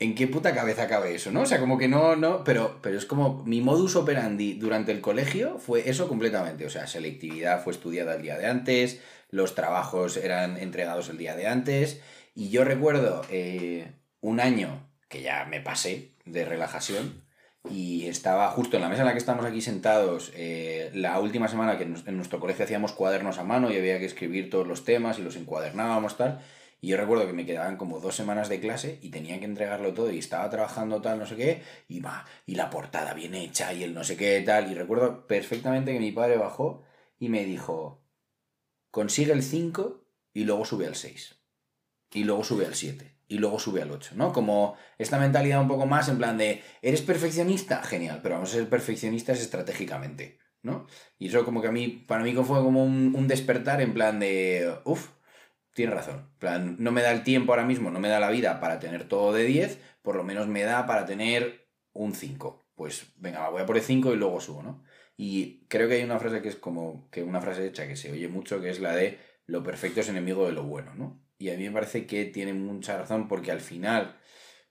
¿en 0.00 0.16
qué 0.16 0.26
puta 0.26 0.52
cabeza 0.52 0.88
cabe 0.88 1.14
eso, 1.14 1.30
no? 1.30 1.42
O 1.42 1.46
sea, 1.46 1.60
como 1.60 1.78
que 1.78 1.86
no, 1.86 2.16
no, 2.16 2.42
pero, 2.42 2.80
pero 2.82 2.98
es 2.98 3.06
como 3.06 3.44
mi 3.44 3.60
modus 3.60 3.94
operandi 3.94 4.54
durante 4.54 4.90
el 4.90 5.00
colegio 5.00 5.60
fue 5.60 5.88
eso 5.88 6.08
completamente. 6.08 6.66
O 6.66 6.70
sea, 6.70 6.88
selectividad 6.88 7.62
fue 7.62 7.72
estudiada 7.72 8.16
el 8.16 8.22
día 8.22 8.36
de 8.36 8.46
antes, 8.46 9.00
los 9.30 9.54
trabajos 9.54 10.16
eran 10.16 10.56
entregados 10.56 11.08
el 11.08 11.16
día 11.16 11.36
de 11.36 11.46
antes. 11.46 12.00
Y 12.34 12.50
yo 12.50 12.64
recuerdo 12.64 13.22
eh, 13.30 13.92
un 14.20 14.40
año 14.40 14.90
que 15.08 15.22
ya 15.22 15.44
me 15.44 15.60
pasé 15.60 16.16
de 16.24 16.44
relajación 16.44 17.23
y 17.70 18.06
estaba 18.06 18.48
justo 18.50 18.76
en 18.76 18.82
la 18.82 18.88
mesa 18.88 19.02
en 19.02 19.06
la 19.06 19.12
que 19.12 19.18
estamos 19.18 19.44
aquí 19.44 19.60
sentados, 19.60 20.32
eh, 20.34 20.90
la 20.94 21.18
última 21.18 21.48
semana 21.48 21.78
que 21.78 21.84
en 21.84 22.16
nuestro 22.16 22.38
colegio 22.38 22.64
hacíamos 22.64 22.92
cuadernos 22.92 23.38
a 23.38 23.44
mano 23.44 23.70
y 23.70 23.76
había 23.76 23.98
que 23.98 24.04
escribir 24.04 24.50
todos 24.50 24.66
los 24.66 24.84
temas 24.84 25.18
y 25.18 25.22
los 25.22 25.36
encuadernábamos 25.36 26.16
tal. 26.16 26.40
Y 26.80 26.88
yo 26.88 26.98
recuerdo 26.98 27.26
que 27.26 27.32
me 27.32 27.46
quedaban 27.46 27.78
como 27.78 27.98
dos 28.00 28.14
semanas 28.14 28.50
de 28.50 28.60
clase 28.60 28.98
y 29.00 29.08
tenía 29.10 29.38
que 29.38 29.46
entregarlo 29.46 29.94
todo 29.94 30.10
y 30.10 30.18
estaba 30.18 30.50
trabajando 30.50 31.00
tal, 31.00 31.18
no 31.18 31.24
sé 31.24 31.36
qué, 31.36 31.62
y 31.88 32.00
va, 32.00 32.26
y 32.44 32.56
la 32.56 32.68
portada 32.68 33.14
bien 33.14 33.34
hecha 33.34 33.72
y 33.72 33.82
el 33.82 33.94
no 33.94 34.04
sé 34.04 34.18
qué 34.18 34.42
tal. 34.42 34.70
Y 34.70 34.74
recuerdo 34.74 35.26
perfectamente 35.26 35.94
que 35.94 36.00
mi 36.00 36.12
padre 36.12 36.36
bajó 36.36 36.82
y 37.18 37.30
me 37.30 37.44
dijo, 37.46 38.04
consigue 38.90 39.32
el 39.32 39.42
5 39.42 40.04
y 40.34 40.44
luego 40.44 40.66
sube 40.66 40.86
al 40.86 40.96
6. 40.96 41.40
Y 42.12 42.24
luego 42.24 42.44
sube 42.44 42.66
al 42.66 42.74
7. 42.74 43.13
Y 43.26 43.38
luego 43.38 43.58
sube 43.58 43.82
al 43.82 43.90
8, 43.90 44.12
¿no? 44.16 44.32
Como 44.32 44.76
esta 44.98 45.18
mentalidad 45.18 45.60
un 45.60 45.68
poco 45.68 45.86
más 45.86 46.08
en 46.08 46.18
plan 46.18 46.36
de, 46.36 46.62
¿eres 46.82 47.02
perfeccionista? 47.02 47.82
Genial, 47.82 48.20
pero 48.22 48.34
vamos 48.34 48.50
a 48.50 48.56
ser 48.56 48.68
perfeccionistas 48.68 49.40
estratégicamente, 49.40 50.38
¿no? 50.62 50.86
Y 51.18 51.28
eso 51.28 51.44
como 51.44 51.62
que 51.62 51.68
a 51.68 51.72
mí, 51.72 51.88
para 51.88 52.22
mí 52.22 52.34
fue 52.34 52.62
como 52.62 52.84
un, 52.84 53.14
un 53.16 53.28
despertar 53.28 53.80
en 53.80 53.94
plan 53.94 54.20
de, 54.20 54.76
uff, 54.84 55.08
tiene 55.74 55.92
razón. 55.94 56.30
Plan, 56.38 56.76
no 56.78 56.92
me 56.92 57.02
da 57.02 57.12
el 57.12 57.24
tiempo 57.24 57.52
ahora 57.52 57.66
mismo, 57.66 57.90
no 57.90 58.00
me 58.00 58.08
da 58.08 58.20
la 58.20 58.30
vida 58.30 58.60
para 58.60 58.78
tener 58.78 59.08
todo 59.08 59.32
de 59.32 59.44
10, 59.44 59.80
por 60.02 60.16
lo 60.16 60.24
menos 60.24 60.46
me 60.46 60.62
da 60.62 60.86
para 60.86 61.04
tener 61.06 61.68
un 61.92 62.14
5. 62.14 62.62
Pues 62.74 63.12
venga, 63.16 63.48
voy 63.50 63.62
a 63.62 63.66
por 63.66 63.76
el 63.76 63.82
5 63.82 64.12
y 64.14 64.16
luego 64.16 64.40
subo, 64.40 64.62
¿no? 64.62 64.84
Y 65.16 65.66
creo 65.68 65.88
que 65.88 65.94
hay 65.94 66.02
una 66.02 66.18
frase 66.18 66.42
que 66.42 66.48
es 66.48 66.56
como 66.56 67.08
que 67.10 67.22
una 67.22 67.40
frase 67.40 67.66
hecha 67.66 67.86
que 67.86 67.96
se 67.96 68.10
oye 68.12 68.28
mucho, 68.28 68.60
que 68.60 68.70
es 68.70 68.80
la 68.80 68.94
de 68.94 69.18
lo 69.46 69.62
perfecto 69.62 70.00
es 70.00 70.08
enemigo 70.08 70.46
de 70.46 70.52
lo 70.52 70.64
bueno, 70.64 70.94
¿no? 70.94 71.23
Y 71.38 71.50
a 71.50 71.56
mí 71.56 71.64
me 71.64 71.72
parece 71.72 72.06
que 72.06 72.24
tiene 72.26 72.52
mucha 72.54 72.96
razón 72.98 73.28
porque 73.28 73.50
al 73.50 73.60
final, 73.60 74.18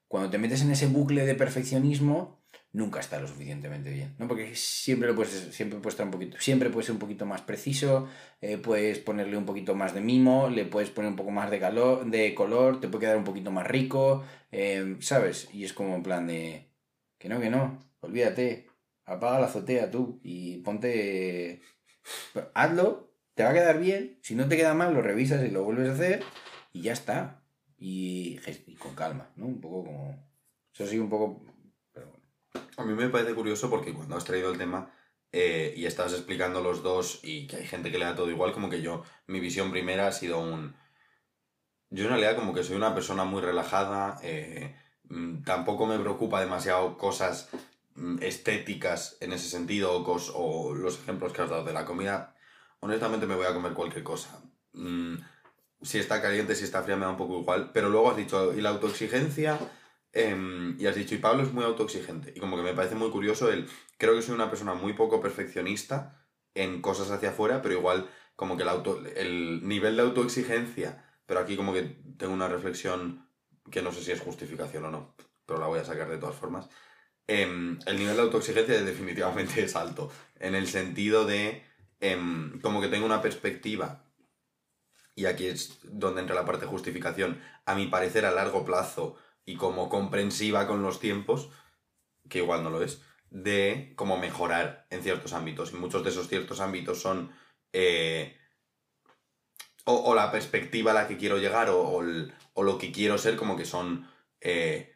cuando 0.07 0.29
te 0.29 0.37
metes 0.37 0.61
en 0.61 0.71
ese 0.71 0.87
bucle 0.87 1.25
de 1.25 1.35
perfeccionismo, 1.35 2.43
nunca 2.73 2.99
está 2.99 3.19
lo 3.19 3.27
suficientemente 3.27 3.91
bien, 3.91 4.15
¿no? 4.17 4.27
Porque 4.27 4.55
siempre 4.55 5.07
lo 5.07 5.15
puedes, 5.15 5.31
siempre 5.31 5.79
puedes 5.79 5.93
estar 5.93 6.07
un 6.07 6.11
poquito, 6.11 6.37
siempre 6.39 6.69
puedes 6.69 6.87
ser 6.87 6.93
un 6.93 6.99
poquito 6.99 7.25
más 7.25 7.41
preciso, 7.41 8.07
eh, 8.41 8.57
puedes 8.57 8.99
ponerle 8.99 9.37
un 9.37 9.45
poquito 9.45 9.75
más 9.75 9.93
de 9.93 10.01
mimo, 10.01 10.49
le 10.49 10.65
puedes 10.65 10.89
poner 10.89 11.11
un 11.11 11.15
poco 11.15 11.31
más 11.31 11.51
de 11.51 11.59
calor, 11.59 12.05
de 12.09 12.33
color, 12.33 12.81
te 12.81 12.87
puede 12.87 13.05
quedar 13.05 13.17
un 13.17 13.23
poquito 13.23 13.51
más 13.51 13.67
rico, 13.67 14.23
eh, 14.51 14.97
¿sabes? 15.01 15.49
Y 15.53 15.65
es 15.65 15.73
como 15.73 15.95
en 15.95 16.03
plan 16.03 16.27
de 16.27 16.71
que 17.19 17.29
no, 17.29 17.39
que 17.39 17.51
no, 17.51 17.79
olvídate, 18.01 18.67
apaga 19.05 19.39
la 19.39 19.45
azotea 19.45 19.91
tú 19.91 20.19
y 20.23 20.57
ponte, 20.57 21.61
hazlo, 22.55 23.13
te 23.35 23.43
va 23.43 23.51
a 23.51 23.53
quedar 23.53 23.79
bien, 23.79 24.17
si 24.21 24.35
no 24.35 24.47
te 24.47 24.57
queda 24.57 24.73
mal 24.73 24.93
lo 24.93 25.01
revisas 25.01 25.45
y 25.45 25.51
lo 25.51 25.63
vuelves 25.63 25.89
a 25.89 25.93
hacer 25.93 26.23
y 26.73 26.81
ya 26.81 26.93
está. 26.93 27.39
Y, 27.77 28.39
con 28.79 28.95
calma, 28.95 29.29
¿no? 29.35 29.45
Un 29.45 29.61
poco 29.61 29.85
como... 29.85 30.27
Eso 30.73 30.87
sí, 30.87 30.97
un 30.97 31.09
poco... 31.09 31.41
A 32.77 32.83
mí 32.83 32.93
me 32.93 33.09
parece 33.09 33.33
curioso 33.33 33.69
porque 33.69 33.93
cuando 33.93 34.15
has 34.15 34.25
traído 34.25 34.51
el 34.51 34.57
tema 34.57 34.91
eh, 35.31 35.73
y 35.77 35.85
estás 35.85 36.13
explicando 36.13 36.61
los 36.61 36.81
dos 36.81 37.19
y 37.23 37.47
que 37.47 37.57
hay 37.57 37.67
gente 37.67 37.91
que 37.91 37.97
le 37.97 38.05
da 38.05 38.15
todo 38.15 38.29
igual, 38.29 38.51
como 38.51 38.69
que 38.69 38.81
yo, 38.81 39.03
mi 39.27 39.39
visión 39.39 39.71
primera 39.71 40.07
ha 40.07 40.11
sido 40.11 40.39
un... 40.39 40.75
Yo 41.89 42.05
en 42.05 42.09
realidad 42.09 42.35
como 42.35 42.53
que 42.53 42.63
soy 42.63 42.75
una 42.75 42.95
persona 42.95 43.23
muy 43.23 43.41
relajada, 43.41 44.19
eh, 44.23 44.75
mm, 45.09 45.43
tampoco 45.43 45.85
me 45.85 45.99
preocupa 45.99 46.41
demasiado 46.41 46.97
cosas 46.97 47.49
mm, 47.95 48.23
estéticas 48.23 49.17
en 49.19 49.33
ese 49.33 49.49
sentido 49.49 50.03
o 50.03 50.73
los 50.73 50.99
ejemplos 50.99 51.33
que 51.33 51.41
has 51.43 51.49
dado 51.49 51.65
de 51.65 51.73
la 51.73 51.85
comida. 51.85 52.35
Honestamente 52.79 53.27
me 53.27 53.35
voy 53.35 53.45
a 53.45 53.53
comer 53.53 53.73
cualquier 53.73 54.03
cosa. 54.03 54.41
Mm, 54.73 55.17
si 55.83 55.99
está 55.99 56.21
caliente, 56.21 56.55
si 56.55 56.63
está 56.63 56.81
fría, 56.83 56.95
me 56.95 57.05
da 57.05 57.11
un 57.11 57.17
poco 57.17 57.39
igual. 57.39 57.71
Pero 57.73 57.89
luego 57.89 58.11
has 58.11 58.17
dicho, 58.17 58.53
y 58.53 58.61
la 58.61 58.69
autoexigencia, 58.69 59.59
Em, 60.13 60.79
y 60.79 60.85
has 60.85 60.95
dicho, 60.95 61.15
y 61.15 61.17
Pablo 61.17 61.43
es 61.43 61.51
muy 61.51 61.63
autoexigente. 61.63 62.33
Y 62.35 62.39
como 62.39 62.55
que 62.55 62.61
me 62.63 62.73
parece 62.73 62.95
muy 62.95 63.09
curioso 63.09 63.51
el, 63.51 63.67
creo 63.97 64.15
que 64.15 64.21
soy 64.21 64.35
una 64.35 64.49
persona 64.49 64.75
muy 64.75 64.93
poco 64.93 65.19
perfeccionista, 65.19 66.19
en 66.53 66.81
cosas 66.81 67.09
hacia 67.09 67.29
afuera, 67.31 67.63
pero 67.63 67.73
igual 67.73 68.07
como 68.35 68.55
que 68.55 68.63
el, 68.63 68.69
auto, 68.69 69.01
el 69.15 69.67
nivel 69.67 69.95
de 69.95 70.03
autoexigencia, 70.03 71.03
pero 71.25 71.39
aquí 71.39 71.57
como 71.57 71.73
que 71.73 71.81
tengo 72.17 72.33
una 72.33 72.47
reflexión 72.47 73.27
que 73.71 73.81
no 73.81 73.91
sé 73.91 74.03
si 74.03 74.11
es 74.11 74.21
justificación 74.21 74.85
o 74.85 74.91
no, 74.91 75.15
pero 75.47 75.59
la 75.59 75.67
voy 75.67 75.79
a 75.79 75.85
sacar 75.85 76.09
de 76.09 76.17
todas 76.19 76.35
formas. 76.35 76.69
Em, 77.25 77.79
el 77.87 77.97
nivel 77.97 78.15
de 78.15 78.21
autoexigencia 78.21 78.81
definitivamente 78.83 79.63
es 79.63 79.75
alto, 79.75 80.11
en 80.39 80.53
el 80.53 80.67
sentido 80.67 81.25
de 81.25 81.63
em, 82.01 82.59
como 82.61 82.81
que 82.81 82.87
tengo 82.89 83.05
una 83.05 83.21
perspectiva, 83.21 84.05
y 85.15 85.25
aquí 85.25 85.47
es 85.47 85.79
donde 85.83 86.21
entra 86.21 86.35
la 86.35 86.45
parte 86.45 86.65
de 86.65 86.71
justificación, 86.71 87.41
a 87.65 87.75
mi 87.75 87.87
parecer 87.87 88.25
a 88.25 88.31
largo 88.31 88.65
plazo 88.65 89.15
y 89.45 89.55
como 89.55 89.89
comprensiva 89.89 90.67
con 90.67 90.81
los 90.81 90.99
tiempos, 90.99 91.49
que 92.29 92.39
igual 92.39 92.63
no 92.63 92.69
lo 92.69 92.81
es, 92.81 93.01
de 93.29 93.93
cómo 93.95 94.17
mejorar 94.17 94.87
en 94.89 95.03
ciertos 95.03 95.33
ámbitos. 95.33 95.73
Y 95.73 95.75
muchos 95.75 96.03
de 96.03 96.09
esos 96.09 96.27
ciertos 96.27 96.61
ámbitos 96.61 97.01
son 97.01 97.31
eh, 97.73 98.37
o, 99.85 100.15
la 100.15 100.31
perspectiva 100.31 100.91
a 100.91 100.93
la 100.93 101.07
que 101.07 101.17
quiero 101.17 101.37
llegar 101.37 101.69
o, 101.69 102.01
lo 102.01 102.77
que 102.77 102.91
quiero 102.91 103.17
ser, 103.17 103.35
como 103.35 103.57
que 103.57 103.65
son 103.65 104.07
eh, 104.39 104.95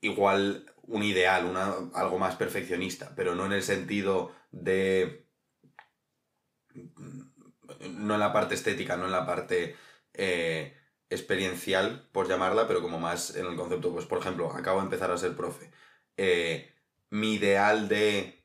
igual 0.00 0.72
un 0.82 1.02
ideal, 1.02 1.44
una, 1.44 1.74
algo 1.94 2.18
más 2.18 2.36
perfeccionista, 2.36 3.12
pero 3.14 3.34
no 3.34 3.46
en 3.46 3.52
el 3.52 3.62
sentido 3.62 4.32
de... 4.50 5.26
no 7.80 8.14
en 8.14 8.20
la 8.20 8.32
parte 8.32 8.54
estética, 8.54 8.96
no 8.96 9.06
en 9.06 9.12
la 9.12 9.26
parte 9.26 9.76
eh, 10.14 10.76
experiencial, 11.10 12.08
por 12.12 12.28
llamarla, 12.28 12.66
pero 12.66 12.82
como 12.82 12.98
más 12.98 13.36
en 13.36 13.46
el 13.46 13.56
concepto, 13.56 13.92
pues 13.92 14.06
por 14.06 14.18
ejemplo, 14.18 14.52
acabo 14.52 14.78
de 14.78 14.84
empezar 14.84 15.10
a 15.10 15.18
ser 15.18 15.36
profe. 15.36 15.70
mi 17.10 17.34
ideal 17.34 17.88
de 17.88 18.36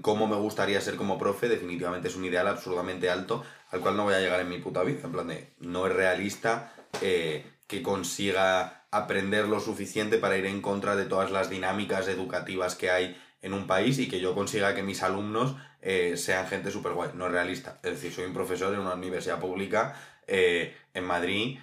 cómo 0.00 0.26
me 0.26 0.36
gustaría 0.36 0.80
ser 0.80 0.96
como 0.96 1.18
profe, 1.18 1.48
definitivamente 1.48 2.08
es 2.08 2.16
un 2.16 2.24
ideal 2.24 2.46
absurdamente 2.46 3.10
alto 3.10 3.44
al 3.70 3.80
cual 3.80 3.96
no 3.96 4.04
voy 4.04 4.14
a 4.14 4.20
llegar 4.20 4.40
en 4.40 4.48
mi 4.48 4.58
puta 4.58 4.82
vida. 4.82 5.00
En 5.04 5.12
plan 5.12 5.26
de, 5.26 5.54
no 5.58 5.86
es 5.86 5.92
realista 5.92 6.72
eh, 7.00 7.44
que 7.66 7.82
consiga 7.82 8.86
aprender 8.90 9.48
lo 9.48 9.60
suficiente 9.60 10.18
para 10.18 10.36
ir 10.36 10.46
en 10.46 10.60
contra 10.60 10.94
de 10.94 11.06
todas 11.06 11.30
las 11.30 11.48
dinámicas 11.50 12.06
educativas 12.06 12.74
que 12.76 12.90
hay 12.90 13.20
en 13.40 13.54
un 13.54 13.66
país 13.66 13.98
y 13.98 14.08
que 14.08 14.20
yo 14.20 14.34
consiga 14.34 14.74
que 14.74 14.82
mis 14.82 15.02
alumnos 15.02 15.56
eh, 15.82 16.16
sean 16.16 16.46
gente 16.46 16.70
súper 16.70 16.92
guay. 16.92 17.10
No 17.14 17.26
es 17.26 17.32
realista. 17.32 17.78
Es 17.82 17.92
decir, 17.92 18.12
soy 18.12 18.24
un 18.24 18.34
profesor 18.34 18.72
en 18.72 18.80
una 18.80 18.94
universidad 18.94 19.40
pública 19.40 19.94
eh, 20.26 20.74
en 20.94 21.04
Madrid 21.04 21.58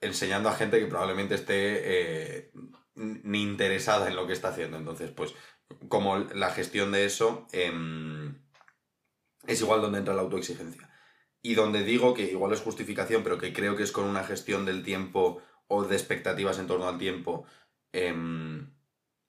enseñando 0.00 0.48
a 0.48 0.54
gente 0.54 0.78
que 0.78 0.86
probablemente 0.86 1.34
esté 1.34 2.52
ni 2.94 3.42
interesada 3.42 4.06
en 4.06 4.14
lo 4.14 4.26
que 4.26 4.32
está 4.32 4.48
haciendo. 4.48 4.76
Entonces, 4.76 5.10
pues 5.10 5.34
como 5.88 6.18
la 6.18 6.50
gestión 6.50 6.92
de 6.92 7.04
eso 7.04 7.46
em, 7.52 8.36
es 9.46 9.60
igual 9.60 9.80
donde 9.80 9.98
entra 9.98 10.14
la 10.14 10.22
autoexigencia. 10.22 10.90
Y 11.42 11.54
donde 11.54 11.84
digo 11.84 12.14
que 12.14 12.24
igual 12.24 12.52
es 12.52 12.60
justificación, 12.60 13.22
pero 13.22 13.38
que 13.38 13.52
creo 13.52 13.76
que 13.76 13.82
es 13.82 13.92
con 13.92 14.04
una 14.04 14.24
gestión 14.24 14.64
del 14.64 14.82
tiempo 14.82 15.40
o 15.68 15.84
de 15.84 15.96
expectativas 15.96 16.58
en 16.58 16.66
torno 16.66 16.88
al 16.88 16.98
tiempo 16.98 17.46
em, 17.92 18.74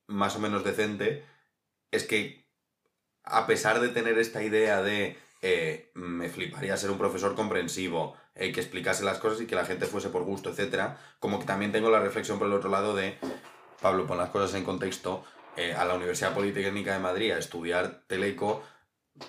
más 0.07 0.35
o 0.35 0.39
menos 0.39 0.63
decente, 0.63 1.25
es 1.91 2.05
que 2.05 2.48
a 3.29 3.47
pesar 3.47 3.79
de 3.79 3.89
tener 3.89 4.17
esta 4.17 4.43
idea 4.43 4.81
de 4.81 5.17
eh, 5.41 5.91
me 5.93 6.29
fliparía 6.29 6.75
ser 6.75 6.91
un 6.91 6.97
profesor 6.97 7.35
comprensivo, 7.35 8.15
eh, 8.35 8.51
que 8.51 8.59
explicase 8.59 9.03
las 9.03 9.19
cosas 9.19 9.41
y 9.41 9.45
que 9.47 9.55
la 9.55 9.65
gente 9.65 9.85
fuese 9.85 10.09
por 10.09 10.23
gusto, 10.23 10.49
etc., 10.49 10.95
como 11.19 11.39
que 11.39 11.45
también 11.45 11.71
tengo 11.71 11.89
la 11.89 11.99
reflexión 11.99 12.39
por 12.39 12.47
el 12.47 12.53
otro 12.53 12.69
lado 12.69 12.95
de, 12.95 13.17
Pablo, 13.81 14.05
pon 14.05 14.17
las 14.17 14.29
cosas 14.29 14.55
en 14.55 14.65
contexto, 14.65 15.23
eh, 15.55 15.73
a 15.73 15.85
la 15.85 15.95
Universidad 15.95 16.33
Politécnica 16.33 16.93
de 16.93 16.99
Madrid 16.99 17.31
a 17.31 17.37
estudiar 17.37 18.03
teleco, 18.07 18.63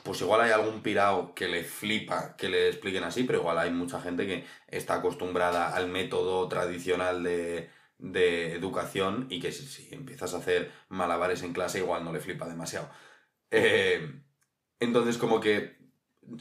pues 0.04 0.20
igual 0.20 0.42
hay 0.42 0.50
algún 0.52 0.82
pirao 0.82 1.34
que 1.34 1.48
le 1.48 1.64
flipa 1.64 2.36
que 2.36 2.48
le 2.48 2.68
expliquen 2.68 3.04
así, 3.04 3.24
pero 3.24 3.40
igual 3.40 3.58
hay 3.58 3.70
mucha 3.70 4.00
gente 4.00 4.26
que 4.26 4.44
está 4.68 4.94
acostumbrada 4.94 5.74
al 5.74 5.88
método 5.88 6.46
tradicional 6.48 7.22
de, 7.24 7.70
educación 8.54 9.26
y 9.28 9.40
que 9.40 9.52
si, 9.52 9.92
empiezas 9.92 10.32
a 10.34 10.38
hacer 10.38 10.70
malabares 10.88 11.42
en 11.42 11.52
clase 11.52 11.78
igual 11.78 12.04
no 12.04 12.12
le 12.12 12.20
flipa 12.20 12.48
demasiado. 12.48 12.88
Eh, 13.50 14.22
entonces 14.78 15.18
como 15.18 15.40
que 15.40 15.80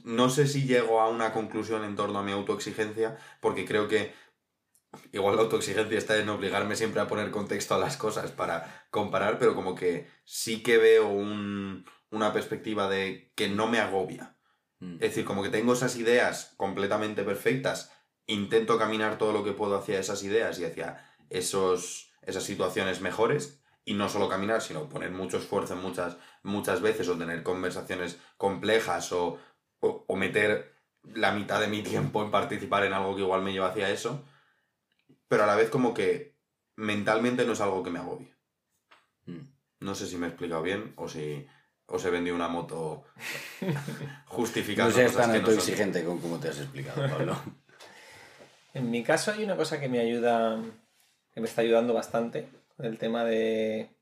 no 0.04 0.30
sé 0.30 0.48
si 0.48 0.66
llego 0.66 1.01
a 1.01 1.10
una 1.10 1.34
conclusión 1.34 1.84
en 1.84 1.96
torno 1.96 2.20
a 2.20 2.24
mi 2.24 2.32
autoexigencia, 2.32 3.18
porque 3.42 3.66
creo 3.66 3.88
que 3.88 4.13
igual 5.12 5.36
la 5.36 5.44
autoexigencia 5.44 5.98
está 5.98 6.18
en 6.18 6.30
obligarme 6.30 6.75
siempre 6.75 7.01
a 7.01 7.08
poner 7.08 7.32
contexto 7.32 7.75
a 7.75 7.80
las 7.80 7.98
cosas 7.98 8.32
para 8.32 8.88
comparar, 8.92 9.39
pero 9.39 9.56
como 9.56 9.75
que 9.75 10.08
sí 10.25 10.62
que 10.63 10.78
veo 10.78 11.10
una 11.10 12.34
perspectiva 12.34 12.89
de 12.89 13.32
que 13.36 13.50
no 13.50 13.68
me 13.68 13.80
agobia. 13.80 14.38
Mm. 14.80 14.96
Es 14.96 15.00
decir, 15.00 15.25
como 15.25 15.44
que 15.44 15.50
tengo 15.50 15.74
esas 15.74 15.96
ideas 15.96 16.54
completamente 16.58 17.24
perfectas, 17.24 17.92
intento 18.25 18.78
caminar 18.78 19.18
todo 19.18 19.34
lo 19.34 19.44
que 19.44 19.54
puedo 19.54 19.75
hacia 19.75 20.00
esas 20.00 20.24
ideas 20.24 20.60
y 20.60 20.66
hacia 20.66 21.06
esos, 21.30 22.12
esas 22.22 22.44
situaciones 22.44 23.01
mejores, 23.01 23.59
y 23.89 23.93
no 23.93 24.08
solo 24.10 24.29
caminar, 24.29 24.62
sino 24.62 24.88
poner 24.88 25.12
mucho 25.12 25.38
esfuerzo 25.38 25.75
muchas, 25.75 26.17
muchas 26.43 26.81
veces 26.81 27.08
o 27.08 27.17
tener 27.17 27.43
conversaciones 27.43 28.19
complejas 28.38 29.12
o, 29.12 29.39
o 29.79 30.15
meter 30.15 30.75
la 31.03 31.31
mitad 31.31 31.60
de 31.60 31.67
mi 31.67 31.81
tiempo 31.81 32.24
en 32.24 32.31
participar 32.31 32.84
en 32.86 32.93
algo 32.93 33.15
que 33.15 33.22
igual 33.22 33.41
me 33.41 33.51
lleva 33.51 33.69
hacia 33.69 33.89
eso 33.89 34.24
pero 35.29 35.43
a 35.43 35.48
la 35.48 35.55
vez 35.55 35.69
como 35.69 35.93
que 35.93 36.36
mentalmente 36.75 37.46
no 37.46 37.53
es 37.53 37.62
algo 37.62 37.84
que 37.84 37.91
me 37.91 38.00
agobie. 38.00 38.34
Mm. 39.27 39.46
No 39.81 39.96
sé 39.96 40.08
si 40.08 40.17
me 40.17 40.25
he 40.25 40.29
explicado 40.29 40.62
bien 40.62 40.93
o 40.98 41.08
si 41.08 41.48
os 41.86 42.03
he 42.03 42.10
vendido 42.10 42.36
una 42.36 42.50
moto 42.50 43.05
justificando. 44.25 44.89
no 44.89 44.96
seas 44.96 45.15
tan 45.15 45.34
autoexigente 45.34 46.03
con 46.03 46.19
cómo 46.19 46.39
te 46.39 46.50
has 46.50 46.60
explicado, 46.60 47.08
Pablo. 47.08 47.38
en 48.74 48.91
mi 48.91 49.03
caso 49.03 49.31
hay 49.31 49.43
una 49.43 49.55
cosa 49.55 49.79
que 49.79 49.88
me 49.88 50.00
ayuda, 50.00 50.62
que 51.34 51.39
me 51.39 51.48
está 51.48 51.62
ayudando 51.62 51.93
bastante 51.93 52.50
el 52.79 52.98
tema 52.98 53.24
de 53.25 53.95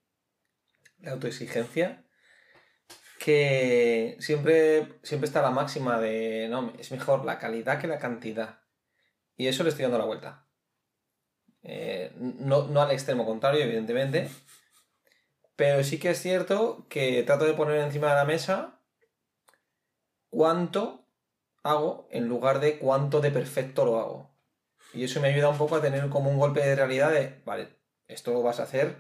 la 1.00 1.12
autoexigencia, 1.12 2.04
que 3.20 4.16
siempre, 4.20 5.00
siempre 5.04 5.28
está 5.28 5.42
la 5.42 5.52
máxima 5.52 6.00
de, 6.00 6.48
no, 6.50 6.74
es 6.80 6.92
mejor 6.92 7.26
la 7.26 7.40
calidad 7.40 7.80
que 7.80 7.88
la 7.88 8.00
cantidad. 8.00 8.62
Y 9.36 9.48
eso 9.48 9.64
le 9.64 9.70
estoy 9.70 9.84
dando 9.84 9.98
la 9.98 10.06
vuelta. 10.06 10.48
Eh, 11.64 12.14
no, 12.16 12.82
al 12.82 12.92
extremo 12.92 13.26
contrario, 13.26 13.64
evidentemente. 13.64 14.30
Pero 15.56 15.84
sí 15.84 16.00
que 16.00 16.12
es 16.12 16.22
cierto 16.22 16.86
que 16.90 17.24
trato 17.24 17.46
de 17.46 17.54
poner 17.54 17.80
encima 17.80 18.10
de 18.10 18.16
la 18.16 18.26
mesa 18.26 18.80
cuánto 20.30 21.06
hago 21.64 22.08
en 22.12 22.28
lugar 22.28 22.60
de 22.60 22.78
cuánto 22.78 23.22
de 23.22 23.32
perfecto 23.32 23.86
lo 23.86 24.00
hago. 24.00 24.38
Y 24.94 25.04
eso 25.04 25.20
me 25.20 25.30
ayuda 25.30 25.50
un 25.50 25.58
poco 25.58 25.76
a 25.76 25.82
tener 25.82 26.10
como 26.10 26.30
un 26.30 26.40
golpe 26.40 26.62
de 26.62 26.76
realidad 26.76 27.12
de, 27.12 27.42
vale, 27.44 27.77
esto 28.08 28.34
lo 28.34 28.42
vas 28.42 28.60
a 28.60 28.64
hacer, 28.64 28.96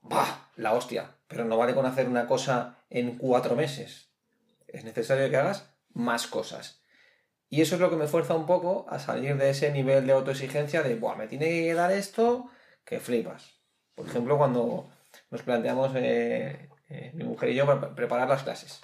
¡bah! 0.00 0.50
La 0.56 0.74
hostia. 0.74 1.16
Pero 1.28 1.44
no 1.44 1.56
vale 1.56 1.74
con 1.74 1.86
hacer 1.86 2.08
una 2.08 2.26
cosa 2.26 2.78
en 2.90 3.16
cuatro 3.16 3.56
meses. 3.56 4.10
Es 4.66 4.84
necesario 4.84 5.30
que 5.30 5.36
hagas 5.36 5.72
más 5.92 6.26
cosas. 6.26 6.82
Y 7.48 7.62
eso 7.62 7.74
es 7.74 7.80
lo 7.80 7.90
que 7.90 7.96
me 7.96 8.06
fuerza 8.06 8.34
un 8.34 8.46
poco 8.46 8.86
a 8.88 8.98
salir 8.98 9.36
de 9.36 9.50
ese 9.50 9.72
nivel 9.72 10.06
de 10.06 10.12
autoexigencia 10.12 10.82
de, 10.82 10.94
Buah, 10.94 11.16
me 11.16 11.26
tiene 11.26 11.46
que 11.46 11.74
dar 11.74 11.90
esto, 11.90 12.48
que 12.84 13.00
flipas. 13.00 13.60
Por 13.96 14.06
ejemplo, 14.06 14.38
cuando 14.38 14.88
nos 15.30 15.42
planteamos 15.42 15.92
eh, 15.96 16.68
eh, 16.88 17.10
mi 17.14 17.24
mujer 17.24 17.50
y 17.50 17.54
yo 17.54 17.66
para 17.66 17.94
preparar 17.94 18.28
las 18.28 18.44
clases. 18.44 18.80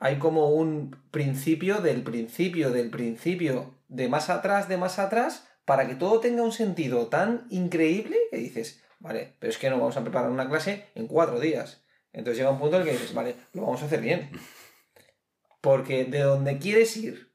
Hay 0.00 0.18
como 0.18 0.50
un 0.50 0.96
principio 1.10 1.80
del 1.80 2.02
principio 2.02 2.70
del 2.70 2.90
principio 2.90 3.74
de 3.88 4.08
más 4.08 4.30
atrás, 4.30 4.68
de 4.68 4.78
más 4.78 4.98
atrás, 4.98 5.48
para 5.64 5.86
que 5.86 5.94
todo 5.94 6.20
tenga 6.20 6.42
un 6.42 6.52
sentido 6.52 7.08
tan 7.08 7.46
increíble 7.50 8.16
que 8.30 8.36
dices, 8.36 8.82
vale, 8.98 9.36
pero 9.38 9.50
es 9.50 9.58
que 9.58 9.70
no 9.70 9.78
vamos 9.78 9.96
a 9.96 10.02
preparar 10.02 10.30
una 10.30 10.48
clase 10.48 10.86
en 10.94 11.06
cuatro 11.06 11.40
días. 11.40 11.84
Entonces 12.12 12.38
llega 12.38 12.50
un 12.50 12.58
punto 12.58 12.76
en 12.76 12.82
el 12.82 12.88
que 12.88 12.94
dices, 12.94 13.14
vale, 13.14 13.36
lo 13.52 13.62
vamos 13.62 13.82
a 13.82 13.86
hacer 13.86 14.00
bien. 14.00 14.30
Porque 15.60 16.04
de 16.04 16.20
donde 16.20 16.58
quieres 16.58 16.96
ir 16.96 17.32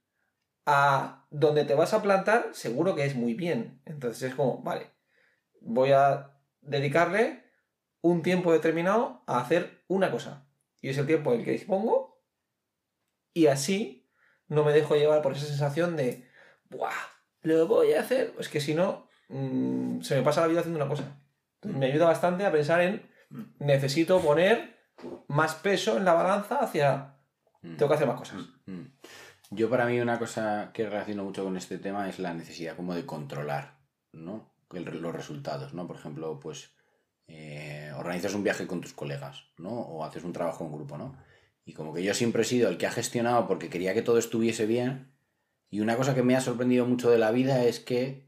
a 0.66 1.26
donde 1.30 1.64
te 1.64 1.76
vas 1.76 1.94
a 1.94 2.02
plantar, 2.02 2.50
seguro 2.54 2.96
que 2.96 3.06
es 3.06 3.16
muy 3.16 3.34
bien. 3.34 3.82
Entonces 3.86 4.24
es 4.24 4.36
como, 4.36 4.62
vale, 4.62 4.92
voy 5.62 5.92
a 5.92 6.38
dedicarle 6.62 7.44
un 8.02 8.22
tiempo 8.22 8.52
determinado 8.52 9.24
a 9.28 9.40
hacer 9.40 9.84
una 9.88 10.12
cosa. 10.12 10.48
Y 10.82 10.90
es 10.90 10.98
el 10.98 11.08
tiempo 11.08 11.34
en 11.34 11.40
el 11.40 11.46
que 11.46 11.52
dispongo. 11.52 12.22
Y 13.34 13.48
así 13.48 14.12
no 14.48 14.64
me 14.64 14.74
dejo 14.74 14.96
llevar 14.96 15.22
por 15.22 15.34
esa 15.34 15.46
sensación 15.46 15.96
de, 15.96 16.30
¡buah! 16.70 17.17
Lo 17.48 17.68
voy 17.68 17.94
a 17.94 18.02
hacer. 18.02 18.34
Es 18.40 18.50
que 18.50 18.60
si 18.60 18.74
no, 18.74 19.08
mm, 19.30 20.02
se 20.02 20.16
me 20.16 20.22
pasa 20.22 20.42
la 20.42 20.48
vida 20.48 20.60
haciendo 20.60 20.80
una 20.80 20.90
cosa. 20.90 21.22
me 21.64 21.88
ayuda 21.88 22.06
bastante 22.06 22.46
a 22.46 22.52
pensar 22.52 22.82
en, 22.82 23.02
necesito 23.60 24.22
poner 24.22 24.78
más 25.28 25.56
peso 25.56 25.98
en 25.98 26.06
la 26.06 26.14
balanza 26.14 26.60
hacia. 26.60 27.16
Tengo 27.62 27.88
que 27.88 27.94
hacer 27.94 28.08
más 28.08 28.20
cosas. 28.20 28.38
Mm, 28.66 28.72
mm. 28.72 28.92
Yo 29.52 29.70
para 29.70 29.86
mí 29.86 30.00
una 30.00 30.20
cosa 30.20 30.72
que 30.74 30.86
relaciono 30.86 31.24
mucho 31.24 31.44
con 31.44 31.56
este 31.58 31.78
tema 31.78 32.10
es 32.10 32.20
la 32.20 32.34
necesidad 32.34 32.76
como 32.76 32.94
de 32.94 33.06
controlar, 33.06 33.80
¿no? 34.12 34.54
los 34.72 35.16
resultados, 35.16 35.74
¿no? 35.74 35.88
Por 35.88 35.96
ejemplo, 35.96 36.40
pues 36.42 36.72
eh, 37.28 37.92
organizas 37.96 38.34
un 38.34 38.44
viaje 38.44 38.68
con 38.68 38.82
tus 38.82 38.94
colegas, 38.94 39.46
¿no? 39.58 39.70
O 39.70 40.04
haces 40.04 40.26
un 40.26 40.34
trabajo 40.34 40.66
en 40.66 40.74
grupo, 40.74 40.98
¿no? 40.98 41.16
Y 41.64 41.74
como 41.74 41.94
que 41.94 42.04
yo 42.04 42.14
siempre 42.14 42.42
he 42.42 42.46
sido 42.46 42.70
el 42.70 42.78
que 42.78 42.88
ha 42.88 42.92
gestionado 42.92 43.48
porque 43.48 43.70
quería 43.70 43.94
que 43.94 44.02
todo 44.02 44.18
estuviese 44.18 44.66
bien. 44.66 45.17
Y 45.70 45.82
una 45.82 45.98
cosa 45.98 46.16
que 46.16 46.24
me 46.24 46.36
ha 46.36 46.42
sorprendido 46.42 46.86
mucho 46.86 47.10
de 47.10 47.18
la 47.18 47.32
vida 47.32 47.64
es 47.66 47.80
que 47.80 48.28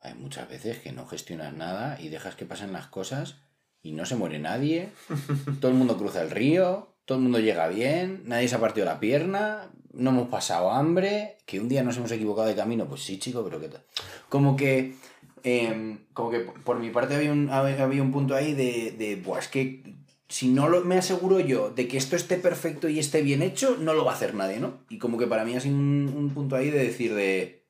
hay 0.00 0.14
muchas 0.14 0.48
veces 0.48 0.78
que 0.78 0.92
no 0.92 1.06
gestionas 1.06 1.54
nada 1.54 2.00
y 2.00 2.08
dejas 2.08 2.34
que 2.34 2.46
pasen 2.46 2.72
las 2.72 2.86
cosas 2.86 3.36
y 3.82 3.92
no 3.92 4.06
se 4.06 4.16
muere 4.16 4.38
nadie. 4.38 4.90
todo 5.60 5.70
el 5.70 5.76
mundo 5.76 5.96
cruza 5.96 6.22
el 6.22 6.30
río, 6.30 6.94
todo 7.04 7.18
el 7.18 7.24
mundo 7.24 7.40
llega 7.40 7.68
bien, 7.68 8.22
nadie 8.26 8.48
se 8.48 8.54
ha 8.54 8.60
partido 8.60 8.86
la 8.86 9.00
pierna, 9.00 9.70
no 9.92 10.10
hemos 10.10 10.28
pasado 10.28 10.70
hambre, 10.70 11.38
que 11.46 11.60
un 11.60 11.68
día 11.68 11.82
nos 11.82 11.96
hemos 11.96 12.12
equivocado 12.12 12.48
de 12.48 12.54
camino, 12.54 12.86
pues 12.86 13.02
sí, 13.02 13.18
chico, 13.18 13.42
pero 13.44 13.60
qué 13.60 13.68
tal. 13.68 13.84
Como 14.28 14.56
que, 14.56 14.94
em, 15.42 16.04
como 16.12 16.30
que 16.30 16.40
por 16.40 16.78
mi 16.78 16.90
parte 16.90 17.16
había 17.16 17.32
un, 17.32 17.48
había 17.50 18.02
un 18.02 18.12
punto 18.12 18.34
ahí 18.34 18.52
de, 18.52 18.94
de 18.96 19.16
Buah, 19.16 19.40
es 19.40 19.48
que 19.48 19.97
si 20.28 20.48
no 20.48 20.68
lo, 20.68 20.84
me 20.84 20.98
aseguro 20.98 21.40
yo 21.40 21.70
de 21.70 21.88
que 21.88 21.96
esto 21.96 22.16
esté 22.16 22.36
perfecto 22.36 22.88
y 22.88 22.98
esté 22.98 23.22
bien 23.22 23.42
hecho, 23.42 23.76
no 23.78 23.94
lo 23.94 24.04
va 24.04 24.12
a 24.12 24.14
hacer 24.14 24.34
nadie, 24.34 24.60
¿no? 24.60 24.84
Y 24.88 24.98
como 24.98 25.18
que 25.18 25.26
para 25.26 25.44
mí 25.44 25.54
ha 25.54 25.60
sido 25.60 25.76
un, 25.76 26.12
un 26.14 26.30
punto 26.30 26.56
ahí 26.56 26.70
de 26.70 26.84
decir 26.84 27.14
de, 27.14 27.66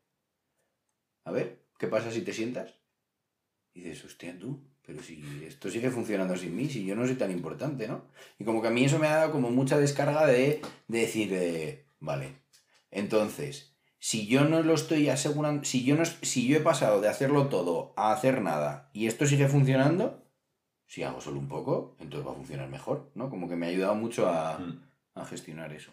a 1.24 1.30
ver, 1.30 1.62
¿qué 1.78 1.86
pasa 1.86 2.10
si 2.10 2.22
te 2.22 2.32
sientas? 2.32 2.74
Y 3.74 3.82
dices, 3.82 4.04
hostia, 4.04 4.38
tú, 4.38 4.60
pero 4.84 5.02
si 5.02 5.22
esto 5.46 5.70
sigue 5.70 5.90
funcionando 5.90 6.36
sin 6.36 6.56
mí, 6.56 6.68
si 6.68 6.84
yo 6.84 6.96
no 6.96 7.06
soy 7.06 7.14
tan 7.14 7.30
importante, 7.30 7.86
¿no? 7.86 8.06
Y 8.38 8.44
como 8.44 8.60
que 8.62 8.68
a 8.68 8.72
mí 8.72 8.84
eso 8.84 8.98
me 8.98 9.06
ha 9.06 9.16
dado 9.16 9.32
como 9.32 9.50
mucha 9.50 9.78
descarga 9.78 10.26
de, 10.26 10.60
de 10.88 10.98
decir, 10.98 11.32
eh, 11.32 11.84
vale, 12.00 12.32
entonces, 12.90 13.74
si 13.98 14.26
yo 14.26 14.44
no 14.44 14.62
lo 14.62 14.74
estoy 14.74 15.08
asegurando, 15.08 15.64
si 15.64 15.84
yo, 15.84 15.96
no, 15.96 16.04
si 16.04 16.46
yo 16.46 16.56
he 16.56 16.60
pasado 16.60 17.00
de 17.00 17.08
hacerlo 17.08 17.48
todo 17.48 17.92
a 17.96 18.12
hacer 18.12 18.40
nada 18.40 18.90
y 18.92 19.06
esto 19.06 19.26
sigue 19.26 19.48
funcionando, 19.48 20.24
si 20.88 21.02
hago 21.04 21.20
solo 21.20 21.38
un 21.38 21.48
poco, 21.48 21.94
entonces 22.00 22.26
va 22.26 22.32
a 22.32 22.36
funcionar 22.36 22.68
mejor, 22.68 23.10
¿no? 23.14 23.30
Como 23.30 23.48
que 23.48 23.54
me 23.56 23.66
ha 23.66 23.68
ayudado 23.68 23.94
mucho 23.94 24.26
a, 24.28 24.58
Mm. 24.58 24.82
a 25.14 25.24
gestionar 25.26 25.72
eso. 25.72 25.92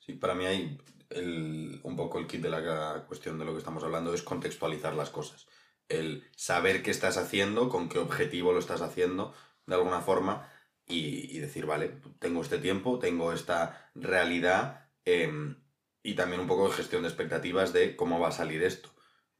Sí, 0.00 0.12
para 0.14 0.34
mí 0.34 0.44
hay 0.44 0.78
el, 1.10 1.80
un 1.84 1.96
poco 1.96 2.18
el 2.18 2.26
kit 2.26 2.42
de 2.42 2.50
la 2.50 3.04
cuestión 3.06 3.38
de 3.38 3.44
lo 3.46 3.52
que 3.52 3.58
estamos 3.58 3.82
hablando 3.84 4.12
es 4.12 4.22
contextualizar 4.22 4.94
las 4.94 5.10
cosas. 5.10 5.46
El 5.88 6.24
saber 6.36 6.82
qué 6.82 6.90
estás 6.90 7.16
haciendo, 7.16 7.68
con 7.68 7.88
qué 7.88 7.98
objetivo 7.98 8.52
lo 8.52 8.58
estás 8.58 8.82
haciendo, 8.82 9.32
de 9.66 9.76
alguna 9.76 10.00
forma, 10.00 10.48
y, 10.86 11.34
y 11.34 11.38
decir, 11.38 11.64
vale, 11.66 12.00
tengo 12.18 12.42
este 12.42 12.58
tiempo, 12.58 12.98
tengo 12.98 13.32
esta 13.32 13.90
realidad, 13.94 14.90
em, 15.04 15.56
y 16.02 16.14
también 16.14 16.40
un 16.40 16.46
poco 16.48 16.68
de 16.68 16.74
gestión 16.74 17.02
de 17.02 17.08
expectativas 17.08 17.72
de 17.72 17.96
cómo 17.96 18.18
va 18.18 18.28
a 18.28 18.32
salir 18.32 18.62
esto. 18.62 18.90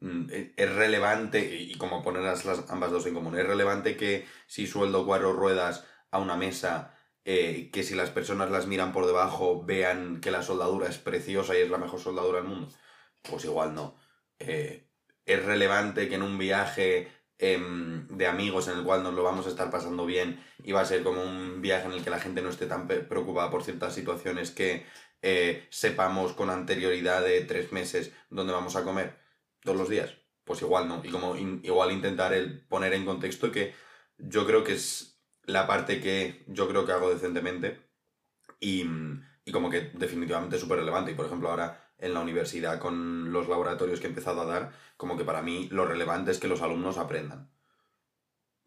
Mm, 0.04 0.30
e- 0.30 0.52
Es 0.56 0.70
relevante, 0.74 1.38
y 1.62 1.74
como 1.76 2.02
poner 2.02 2.22
las, 2.22 2.44
ambas 2.70 2.90
dos 2.90 3.06
en 3.06 3.14
común, 3.14 3.38
es 3.38 3.46
relevante 3.46 3.96
que 3.96 4.26
si 4.46 4.66
sueldo 4.66 5.06
cuatro 5.06 5.32
ruedas 5.32 5.84
a 6.10 6.18
una 6.18 6.36
mesa, 6.36 6.94
eh, 7.24 7.70
que 7.72 7.82
si 7.82 7.94
las 7.94 8.10
personas 8.10 8.50
las 8.50 8.66
miran 8.66 8.92
por 8.92 9.06
debajo 9.06 9.64
vean 9.64 10.20
que 10.20 10.30
la 10.30 10.42
soldadura 10.42 10.88
es 10.88 10.98
preciosa 10.98 11.56
y 11.56 11.62
es 11.62 11.70
la 11.70 11.78
mejor 11.78 12.00
soldadura 12.00 12.38
del 12.40 12.48
mundo. 12.48 12.68
Pues 13.22 13.44
igual 13.46 13.74
no. 13.74 13.96
Eh, 14.38 14.88
es 15.26 15.44
relevante 15.44 16.08
que 16.08 16.16
en 16.16 16.22
un 16.22 16.36
viaje 16.38 17.08
em, 17.38 18.06
de 18.08 18.26
amigos 18.26 18.68
en 18.68 18.78
el 18.78 18.84
cual 18.84 19.02
nos 19.02 19.14
lo 19.14 19.22
vamos 19.22 19.46
a 19.46 19.50
estar 19.50 19.70
pasando 19.70 20.04
bien 20.06 20.38
y 20.62 20.72
va 20.72 20.82
a 20.82 20.84
ser 20.84 21.02
como 21.02 21.22
un 21.22 21.62
viaje 21.62 21.86
en 21.86 21.92
el 21.92 22.04
que 22.04 22.10
la 22.10 22.20
gente 22.20 22.42
no 22.42 22.50
esté 22.50 22.66
tan 22.66 22.86
preocupada 22.86 23.50
por 23.50 23.64
ciertas 23.64 23.94
situaciones 23.94 24.50
que 24.50 24.86
eh, 25.22 25.66
sepamos 25.70 26.32
con 26.34 26.50
anterioridad 26.50 27.22
de 27.24 27.40
tres 27.42 27.72
meses 27.72 28.12
dónde 28.30 28.52
vamos 28.52 28.76
a 28.76 28.84
comer 28.84 29.23
todos 29.64 29.78
los 29.78 29.88
días. 29.88 30.14
Pues 30.44 30.62
igual 30.62 30.86
no. 30.88 31.00
Y 31.02 31.10
como 31.10 31.36
igual 31.36 31.90
intentar 31.90 32.32
el 32.32 32.60
poner 32.66 32.92
en 32.92 33.04
contexto 33.04 33.50
que 33.50 33.74
yo 34.18 34.46
creo 34.46 34.62
que 34.62 34.74
es 34.74 35.18
la 35.44 35.66
parte 35.66 36.00
que 36.00 36.44
yo 36.46 36.68
creo 36.68 36.86
que 36.86 36.92
hago 36.92 37.10
decentemente 37.10 37.80
y, 38.60 38.84
y 39.44 39.52
como 39.52 39.70
que 39.70 39.90
definitivamente 39.94 40.56
es 40.56 40.62
súper 40.62 40.78
relevante. 40.78 41.10
Y 41.10 41.14
por 41.14 41.26
ejemplo 41.26 41.50
ahora 41.50 41.92
en 41.98 42.12
la 42.12 42.20
universidad 42.20 42.78
con 42.78 43.32
los 43.32 43.48
laboratorios 43.48 44.00
que 44.00 44.06
he 44.06 44.10
empezado 44.10 44.42
a 44.42 44.46
dar, 44.46 44.72
como 44.96 45.16
que 45.16 45.24
para 45.24 45.42
mí 45.42 45.68
lo 45.70 45.86
relevante 45.86 46.30
es 46.30 46.38
que 46.38 46.48
los 46.48 46.62
alumnos 46.62 46.98
aprendan. 46.98 47.50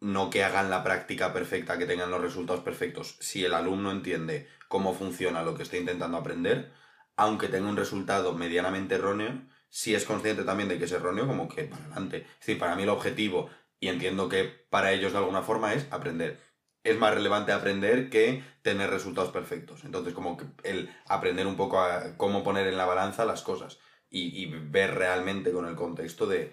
No 0.00 0.30
que 0.30 0.44
hagan 0.44 0.70
la 0.70 0.84
práctica 0.84 1.32
perfecta, 1.32 1.78
que 1.78 1.86
tengan 1.86 2.10
los 2.10 2.20
resultados 2.20 2.62
perfectos. 2.62 3.16
Si 3.20 3.44
el 3.44 3.54
alumno 3.54 3.90
entiende 3.90 4.48
cómo 4.68 4.94
funciona 4.94 5.42
lo 5.42 5.54
que 5.54 5.62
está 5.62 5.76
intentando 5.76 6.16
aprender, 6.16 6.72
aunque 7.16 7.48
tenga 7.48 7.68
un 7.68 7.76
resultado 7.76 8.32
medianamente 8.34 8.94
erróneo, 8.94 9.42
si 9.68 9.94
es 9.94 10.04
consciente 10.04 10.44
también 10.44 10.68
de 10.68 10.78
que 10.78 10.84
es 10.84 10.92
erróneo, 10.92 11.26
como 11.26 11.48
que 11.48 11.64
para 11.64 11.84
adelante. 11.84 12.18
Es 12.18 12.40
decir, 12.40 12.58
para 12.58 12.76
mí 12.76 12.82
el 12.82 12.88
objetivo, 12.88 13.50
y 13.80 13.88
entiendo 13.88 14.28
que 14.28 14.44
para 14.44 14.92
ellos 14.92 15.12
de 15.12 15.18
alguna 15.18 15.42
forma, 15.42 15.74
es 15.74 15.86
aprender. 15.90 16.40
Es 16.84 16.98
más 16.98 17.14
relevante 17.14 17.52
aprender 17.52 18.08
que 18.08 18.42
tener 18.62 18.90
resultados 18.90 19.30
perfectos. 19.30 19.84
Entonces, 19.84 20.14
como 20.14 20.36
que 20.36 20.46
el 20.64 20.90
aprender 21.06 21.46
un 21.46 21.56
poco 21.56 21.84
cómo 22.16 22.42
poner 22.42 22.66
en 22.66 22.76
la 22.76 22.86
balanza 22.86 23.24
las 23.24 23.42
cosas 23.42 23.78
y, 24.08 24.42
y 24.42 24.46
ver 24.46 24.94
realmente 24.94 25.52
con 25.52 25.66
el 25.66 25.74
contexto 25.74 26.26
de 26.26 26.52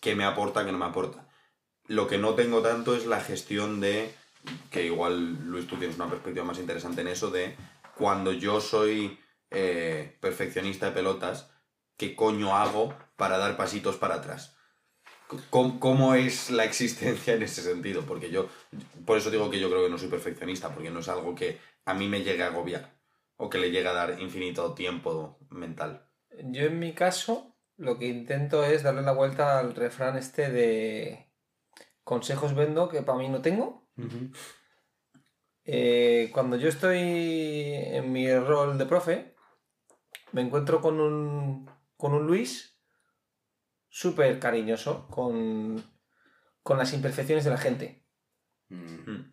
qué 0.00 0.14
me 0.14 0.24
aporta, 0.24 0.64
qué 0.64 0.72
no 0.72 0.78
me 0.78 0.86
aporta. 0.86 1.28
Lo 1.86 2.06
que 2.06 2.18
no 2.18 2.34
tengo 2.34 2.62
tanto 2.62 2.96
es 2.96 3.06
la 3.06 3.20
gestión 3.20 3.80
de, 3.80 4.12
que 4.70 4.84
igual 4.84 5.46
Luis 5.46 5.66
tú 5.66 5.76
tienes 5.76 5.96
una 5.96 6.08
perspectiva 6.08 6.44
más 6.44 6.58
interesante 6.58 7.02
en 7.02 7.08
eso, 7.08 7.30
de 7.30 7.56
cuando 7.96 8.32
yo 8.32 8.60
soy 8.60 9.18
eh, 9.50 10.16
perfeccionista 10.20 10.86
de 10.86 10.92
pelotas, 10.92 11.50
¿qué 11.96 12.14
coño 12.14 12.56
hago 12.56 12.94
para 13.16 13.38
dar 13.38 13.56
pasitos 13.56 13.96
para 13.96 14.16
atrás? 14.16 14.56
¿Cómo, 15.50 15.80
¿Cómo 15.80 16.14
es 16.14 16.50
la 16.50 16.64
existencia 16.64 17.34
en 17.34 17.42
ese 17.42 17.62
sentido? 17.62 18.02
Porque 18.02 18.30
yo, 18.30 18.48
por 19.04 19.18
eso 19.18 19.30
digo 19.30 19.50
que 19.50 19.60
yo 19.60 19.68
creo 19.70 19.84
que 19.84 19.90
no 19.90 19.98
soy 19.98 20.08
perfeccionista, 20.08 20.72
porque 20.74 20.90
no 20.90 21.00
es 21.00 21.08
algo 21.08 21.34
que 21.34 21.58
a 21.84 21.94
mí 21.94 22.08
me 22.08 22.22
llegue 22.22 22.42
a 22.42 22.48
agobiar 22.48 22.94
o 23.36 23.50
que 23.50 23.58
le 23.58 23.70
llegue 23.70 23.88
a 23.88 23.92
dar 23.92 24.20
infinito 24.20 24.74
tiempo 24.74 25.38
mental. 25.50 26.08
Yo 26.44 26.64
en 26.64 26.78
mi 26.78 26.94
caso 26.94 27.56
lo 27.76 27.98
que 27.98 28.06
intento 28.06 28.64
es 28.64 28.82
darle 28.82 29.02
la 29.02 29.12
vuelta 29.12 29.58
al 29.58 29.74
refrán 29.74 30.16
este 30.16 30.50
de 30.50 31.32
consejos 32.04 32.54
vendo 32.54 32.88
que 32.88 33.02
para 33.02 33.18
mí 33.18 33.28
no 33.28 33.42
tengo. 33.42 33.88
Eh, 35.64 36.30
cuando 36.32 36.56
yo 36.56 36.68
estoy 36.68 36.98
en 36.98 38.12
mi 38.12 38.32
rol 38.36 38.78
de 38.78 38.86
profe, 38.86 39.34
me 40.32 40.42
encuentro 40.42 40.80
con 40.80 41.00
un, 41.00 41.70
con 41.96 42.14
un 42.14 42.26
Luis 42.26 42.80
súper 43.88 44.40
cariñoso 44.40 45.06
con, 45.08 45.82
con 46.62 46.78
las 46.78 46.92
imperfecciones 46.92 47.44
de 47.44 47.50
la 47.50 47.58
gente. 47.58 48.06
Mm. 48.68 49.30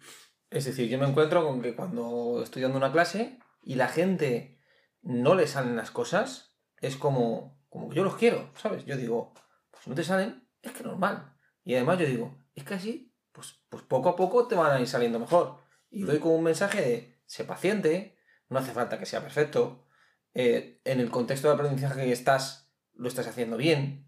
Es 0.49 0.65
decir, 0.65 0.89
yo 0.89 0.99
me 0.99 1.07
encuentro 1.07 1.43
con 1.43 1.61
que 1.61 1.75
cuando 1.75 2.41
estoy 2.43 2.61
dando 2.61 2.77
una 2.77 2.91
clase 2.91 3.39
y 3.63 3.75
la 3.75 3.87
gente 3.87 4.59
no 5.01 5.33
le 5.35 5.47
salen 5.47 5.75
las 5.75 5.91
cosas, 5.91 6.55
es 6.77 6.97
como, 6.97 7.63
como 7.69 7.89
que 7.89 7.95
yo 7.95 8.03
los 8.03 8.15
quiero, 8.15 8.51
¿sabes? 8.55 8.85
Yo 8.85 8.97
digo, 8.97 9.33
pues 9.71 9.87
no 9.87 9.95
te 9.95 10.03
salen, 10.03 10.47
es 10.61 10.71
que 10.73 10.83
normal. 10.83 11.35
Y 11.63 11.75
además 11.75 11.99
yo 11.99 12.05
digo, 12.05 12.37
es 12.53 12.63
que 12.63 12.73
así, 12.73 13.15
pues, 13.31 13.63
pues 13.69 13.83
poco 13.83 14.09
a 14.09 14.15
poco 14.15 14.47
te 14.47 14.55
van 14.55 14.71
a 14.71 14.79
ir 14.79 14.87
saliendo 14.87 15.19
mejor. 15.19 15.59
Y 15.89 16.03
doy 16.03 16.19
como 16.19 16.35
un 16.35 16.43
mensaje 16.43 16.81
de, 16.81 17.21
sé 17.25 17.45
paciente, 17.45 18.17
no 18.49 18.59
hace 18.59 18.73
falta 18.73 18.99
que 18.99 19.05
sea 19.05 19.21
perfecto, 19.21 19.85
eh, 20.33 20.81
en 20.85 20.99
el 20.99 21.09
contexto 21.09 21.47
de 21.47 21.55
aprendizaje 21.55 22.05
que 22.05 22.11
estás, 22.11 22.71
lo 22.93 23.07
estás 23.07 23.27
haciendo 23.27 23.57
bien. 23.57 24.07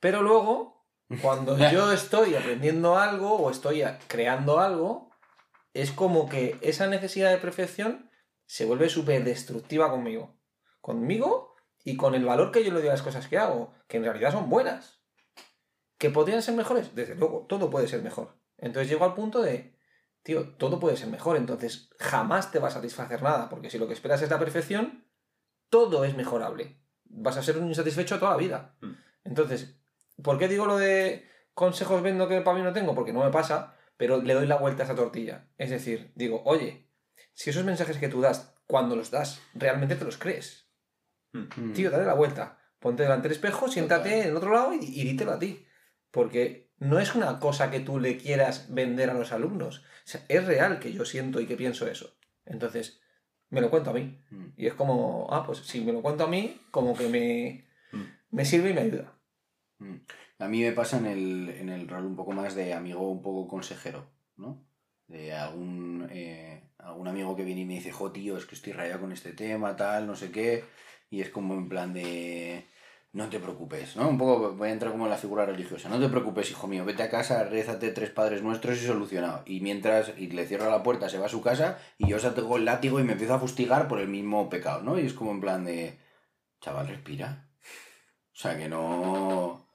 Pero 0.00 0.22
luego, 0.22 0.86
cuando 1.20 1.56
yo 1.72 1.92
estoy 1.92 2.34
aprendiendo 2.34 2.98
algo 2.98 3.36
o 3.36 3.50
estoy 3.50 3.82
creando 4.08 4.60
algo, 4.60 5.10
es 5.74 5.92
como 5.92 6.28
que 6.28 6.58
esa 6.60 6.86
necesidad 6.86 7.30
de 7.30 7.38
perfección 7.38 8.10
se 8.46 8.64
vuelve 8.64 8.88
súper 8.88 9.24
destructiva 9.24 9.90
conmigo. 9.90 10.36
Conmigo 10.80 11.54
y 11.84 11.96
con 11.96 12.14
el 12.14 12.24
valor 12.24 12.52
que 12.52 12.64
yo 12.64 12.72
le 12.72 12.80
doy 12.80 12.88
a 12.88 12.92
las 12.92 13.02
cosas 13.02 13.28
que 13.28 13.38
hago, 13.38 13.74
que 13.88 13.96
en 13.96 14.04
realidad 14.04 14.32
son 14.32 14.48
buenas. 14.48 15.00
¿Que 15.98 16.10
podrían 16.10 16.42
ser 16.42 16.54
mejores? 16.54 16.94
Desde 16.94 17.14
luego, 17.14 17.46
todo 17.48 17.70
puede 17.70 17.88
ser 17.88 18.02
mejor. 18.02 18.36
Entonces 18.58 18.90
llego 18.90 19.04
al 19.04 19.14
punto 19.14 19.40
de, 19.40 19.76
tío, 20.22 20.54
todo 20.56 20.78
puede 20.78 20.96
ser 20.96 21.08
mejor, 21.08 21.36
entonces 21.36 21.90
jamás 21.98 22.50
te 22.50 22.58
va 22.58 22.68
a 22.68 22.72
satisfacer 22.72 23.22
nada, 23.22 23.48
porque 23.48 23.70
si 23.70 23.78
lo 23.78 23.86
que 23.86 23.94
esperas 23.94 24.22
es 24.22 24.30
la 24.30 24.38
perfección, 24.38 25.06
todo 25.72 26.04
es 26.04 26.14
mejorable. 26.14 26.76
Vas 27.04 27.38
a 27.38 27.42
ser 27.42 27.56
un 27.56 27.66
insatisfecho 27.66 28.18
toda 28.18 28.32
la 28.32 28.36
vida. 28.36 28.76
Mm. 28.82 28.92
Entonces, 29.24 29.80
¿por 30.22 30.38
qué 30.38 30.46
digo 30.46 30.66
lo 30.66 30.76
de 30.76 31.26
consejos 31.54 32.02
vendo 32.02 32.28
que 32.28 32.42
para 32.42 32.58
mí 32.58 32.62
no 32.62 32.74
tengo? 32.74 32.94
Porque 32.94 33.14
no 33.14 33.24
me 33.24 33.30
pasa, 33.30 33.74
pero 33.96 34.20
le 34.20 34.34
doy 34.34 34.46
la 34.46 34.58
vuelta 34.58 34.82
a 34.82 34.84
esa 34.84 34.94
tortilla. 34.94 35.48
Es 35.56 35.70
decir, 35.70 36.12
digo, 36.14 36.42
oye, 36.44 36.90
si 37.32 37.48
esos 37.48 37.64
mensajes 37.64 37.96
que 37.96 38.10
tú 38.10 38.20
das, 38.20 38.54
cuando 38.66 38.96
los 38.96 39.10
das, 39.10 39.40
realmente 39.54 39.96
te 39.96 40.04
los 40.04 40.18
crees. 40.18 40.68
Mm. 41.32 41.72
Tío, 41.72 41.90
dale 41.90 42.04
la 42.04 42.14
vuelta. 42.14 42.58
Ponte 42.78 43.04
delante 43.04 43.28
del 43.28 43.36
espejo, 43.36 43.66
siéntate 43.66 44.10
Total. 44.10 44.24
en 44.24 44.28
el 44.28 44.36
otro 44.36 44.52
lado 44.52 44.74
y, 44.74 44.84
y 44.84 45.04
dítelo 45.04 45.32
a 45.32 45.38
ti. 45.38 45.66
Porque 46.10 46.70
no 46.76 46.98
es 46.98 47.14
una 47.14 47.38
cosa 47.38 47.70
que 47.70 47.80
tú 47.80 47.98
le 47.98 48.18
quieras 48.18 48.74
vender 48.74 49.08
a 49.08 49.14
los 49.14 49.32
alumnos. 49.32 49.78
O 49.78 49.82
sea, 50.04 50.22
es 50.28 50.44
real 50.44 50.80
que 50.80 50.92
yo 50.92 51.06
siento 51.06 51.40
y 51.40 51.46
que 51.46 51.56
pienso 51.56 51.86
eso. 51.86 52.18
Entonces, 52.44 53.01
me 53.52 53.60
lo 53.60 53.70
cuento 53.70 53.90
a 53.90 53.92
mí. 53.92 54.18
Mm. 54.30 54.46
Y 54.56 54.66
es 54.66 54.74
como, 54.74 55.28
ah, 55.30 55.44
pues 55.46 55.58
si 55.58 55.82
me 55.82 55.92
lo 55.92 56.02
cuento 56.02 56.24
a 56.24 56.28
mí, 56.28 56.60
como 56.70 56.96
que 56.96 57.08
me, 57.08 57.64
Mm. 57.92 58.04
me 58.30 58.44
sirve 58.44 58.70
y 58.70 58.74
me 58.74 58.80
ayuda. 58.80 59.14
Mm. 59.78 59.96
A 60.38 60.48
mí 60.48 60.62
me 60.62 60.72
pasa 60.72 60.98
en 60.98 61.06
el, 61.06 61.48
en 61.50 61.68
el 61.68 61.86
rol 61.86 62.06
un 62.06 62.16
poco 62.16 62.32
más 62.32 62.54
de 62.54 62.72
amigo, 62.74 63.08
un 63.10 63.22
poco 63.22 63.46
consejero, 63.46 64.10
¿no? 64.36 64.66
de 65.08 65.34
algún, 65.34 66.08
eh, 66.10 66.70
algún 66.78 67.06
amigo 67.06 67.36
que 67.36 67.44
viene 67.44 67.60
y 67.60 67.64
me 67.66 67.74
dice, 67.74 67.92
jo, 67.92 68.10
tío, 68.12 68.38
es 68.38 68.46
que 68.46 68.54
estoy 68.54 68.72
rayado 68.72 69.02
con 69.02 69.12
este 69.12 69.32
tema, 69.32 69.76
tal, 69.76 70.06
no 70.06 70.16
sé 70.16 70.30
qué, 70.32 70.64
y 71.10 71.20
es 71.20 71.28
como 71.28 71.52
en 71.52 71.68
plan 71.68 71.92
de, 71.92 72.64
no 73.12 73.28
te 73.28 73.38
preocupes, 73.38 73.94
¿no? 73.96 74.08
Un 74.08 74.16
poco 74.16 74.54
voy 74.54 74.68
a 74.70 74.72
entrar 74.72 74.90
como 74.92 75.04
en 75.04 75.10
la 75.10 75.18
figura 75.18 75.44
religiosa, 75.44 75.90
no 75.90 76.00
te 76.00 76.08
preocupes, 76.08 76.50
hijo 76.50 76.66
mío, 76.66 76.84
vete 76.84 77.02
a 77.02 77.10
casa, 77.10 77.44
rézate 77.44 77.90
tres 77.90 78.10
padres 78.10 78.42
nuestros 78.42 78.80
y 78.82 78.86
solucionado. 78.86 79.42
Y 79.44 79.60
mientras, 79.60 80.12
y 80.16 80.28
le 80.28 80.46
cierro 80.46 80.70
la 80.70 80.82
puerta, 80.82 81.10
se 81.10 81.18
va 81.18 81.26
a 81.26 81.30
su 81.30 81.42
casa 81.42 81.78
y 81.98 82.08
yo 82.08 82.18
saco 82.18 82.56
el 82.56 82.64
látigo 82.64 83.00
y 83.00 83.04
me 83.04 83.12
empiezo 83.12 83.34
a 83.34 83.38
fustigar 83.38 83.86
por 83.86 84.00
el 84.00 84.08
mismo 84.08 84.48
pecado, 84.48 84.82
¿no? 84.82 84.98
Y 84.98 85.06
es 85.06 85.12
como 85.12 85.30
en 85.32 85.40
plan 85.40 85.64
de, 85.64 85.98
chaval, 86.60 86.88
respira. 86.88 87.50
O 88.32 88.36
sea, 88.36 88.56
que 88.56 88.68
no, 88.68 89.68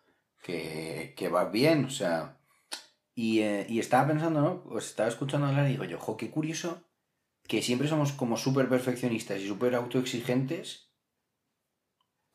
que, 0.44 1.14
que 1.16 1.30
vas 1.30 1.52
bien, 1.52 1.86
o 1.86 1.90
sea... 1.90 2.34
Y, 3.14 3.40
eh, 3.40 3.66
y 3.68 3.80
estaba 3.80 4.08
pensando, 4.08 4.42
¿no? 4.42 4.64
Pues 4.64 4.86
estaba 4.86 5.10
escuchando 5.10 5.48
hablar 5.48 5.66
y 5.68 5.72
digo 5.72 5.86
yo, 5.86 6.00
jo, 6.00 6.18
qué 6.18 6.30
curioso 6.30 6.84
que 7.48 7.64
siempre 7.64 7.88
somos 7.88 8.12
como 8.12 8.38
súper 8.38 8.70
perfeccionistas 8.70 9.40
y 9.40 9.48
súper 9.48 9.74
autoexigentes 9.74 10.87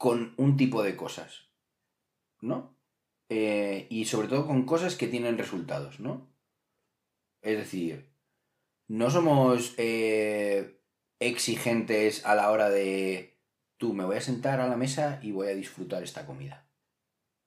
con 0.02 0.34
un 0.36 0.56
tipo 0.56 0.82
de 0.82 0.96
cosas, 0.96 1.52
¿no? 2.40 2.76
Eh, 3.28 3.86
y 3.88 4.06
sobre 4.06 4.26
todo 4.26 4.48
con 4.48 4.66
cosas 4.66 4.96
que 4.96 5.06
tienen 5.06 5.38
resultados, 5.38 6.00
¿no? 6.00 6.28
Es 7.40 7.56
decir, 7.56 8.12
no 8.88 9.10
somos 9.12 9.74
eh, 9.78 10.82
exigentes 11.20 12.26
a 12.26 12.34
la 12.34 12.50
hora 12.50 12.68
de 12.68 13.38
tú 13.76 13.94
me 13.94 14.04
voy 14.04 14.16
a 14.16 14.20
sentar 14.20 14.60
a 14.60 14.66
la 14.66 14.76
mesa 14.76 15.20
y 15.22 15.30
voy 15.30 15.46
a 15.46 15.54
disfrutar 15.54 16.02
esta 16.02 16.26
comida, 16.26 16.68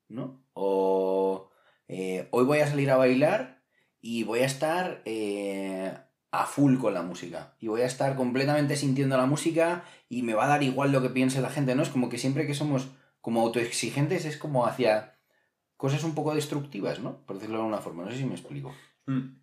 ¿no? 0.08 0.42
O 0.54 1.52
eh, 1.90 2.30
hoy 2.32 2.46
voy 2.46 2.60
a 2.60 2.68
salir 2.68 2.90
a 2.90 2.96
bailar 2.96 3.66
y 4.00 4.24
voy 4.24 4.40
a 4.40 4.46
estar 4.46 5.02
a 6.42 6.46
full 6.46 6.78
con 6.78 6.94
la 6.94 7.02
música. 7.02 7.56
Y 7.60 7.68
voy 7.68 7.82
a 7.82 7.86
estar 7.86 8.16
completamente 8.16 8.76
sintiendo 8.76 9.18
la 9.18 9.26
música 9.26 9.84
y 10.10 10.24
me 10.24 10.34
va 10.34 10.46
a 10.46 10.50
dar 10.50 10.64
igual 10.64 10.92
lo 10.92 11.02
que 11.02 11.10
piense 11.10 11.42
la 11.42 11.50
gente, 11.50 11.76
¿no? 11.76 11.84
Es 11.84 11.90
como 11.90 12.10
que 12.10 12.18
siempre 12.18 12.46
que 12.48 12.54
somos 12.54 12.88
como 13.22 13.42
autoexigentes 13.42 14.26
es 14.26 14.38
como 14.38 14.66
hacia 14.68 15.18
cosas 15.78 16.04
un 16.04 16.16
poco 16.16 16.36
destructivas, 16.36 17.00
¿no? 17.00 17.26
Por 17.26 17.36
decirlo 17.38 17.58
de 17.58 17.64
alguna 17.64 17.82
forma. 17.82 18.04
No 18.06 18.12
sé 18.12 18.18
si 18.18 18.26
me 18.26 18.36
explico. 18.36 18.74
Mm. 19.08 19.38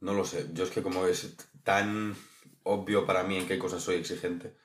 No 0.00 0.12
lo 0.14 0.24
sé. 0.24 0.48
Yo 0.52 0.64
es 0.64 0.70
que 0.70 0.82
como 0.82 1.06
es 1.06 1.36
tan 1.62 2.14
obvio 2.62 3.06
para 3.06 3.22
mí 3.24 3.36
en 3.36 3.46
qué 3.46 3.58
cosas 3.58 3.82
soy 3.82 3.96
exigente. 3.96 4.56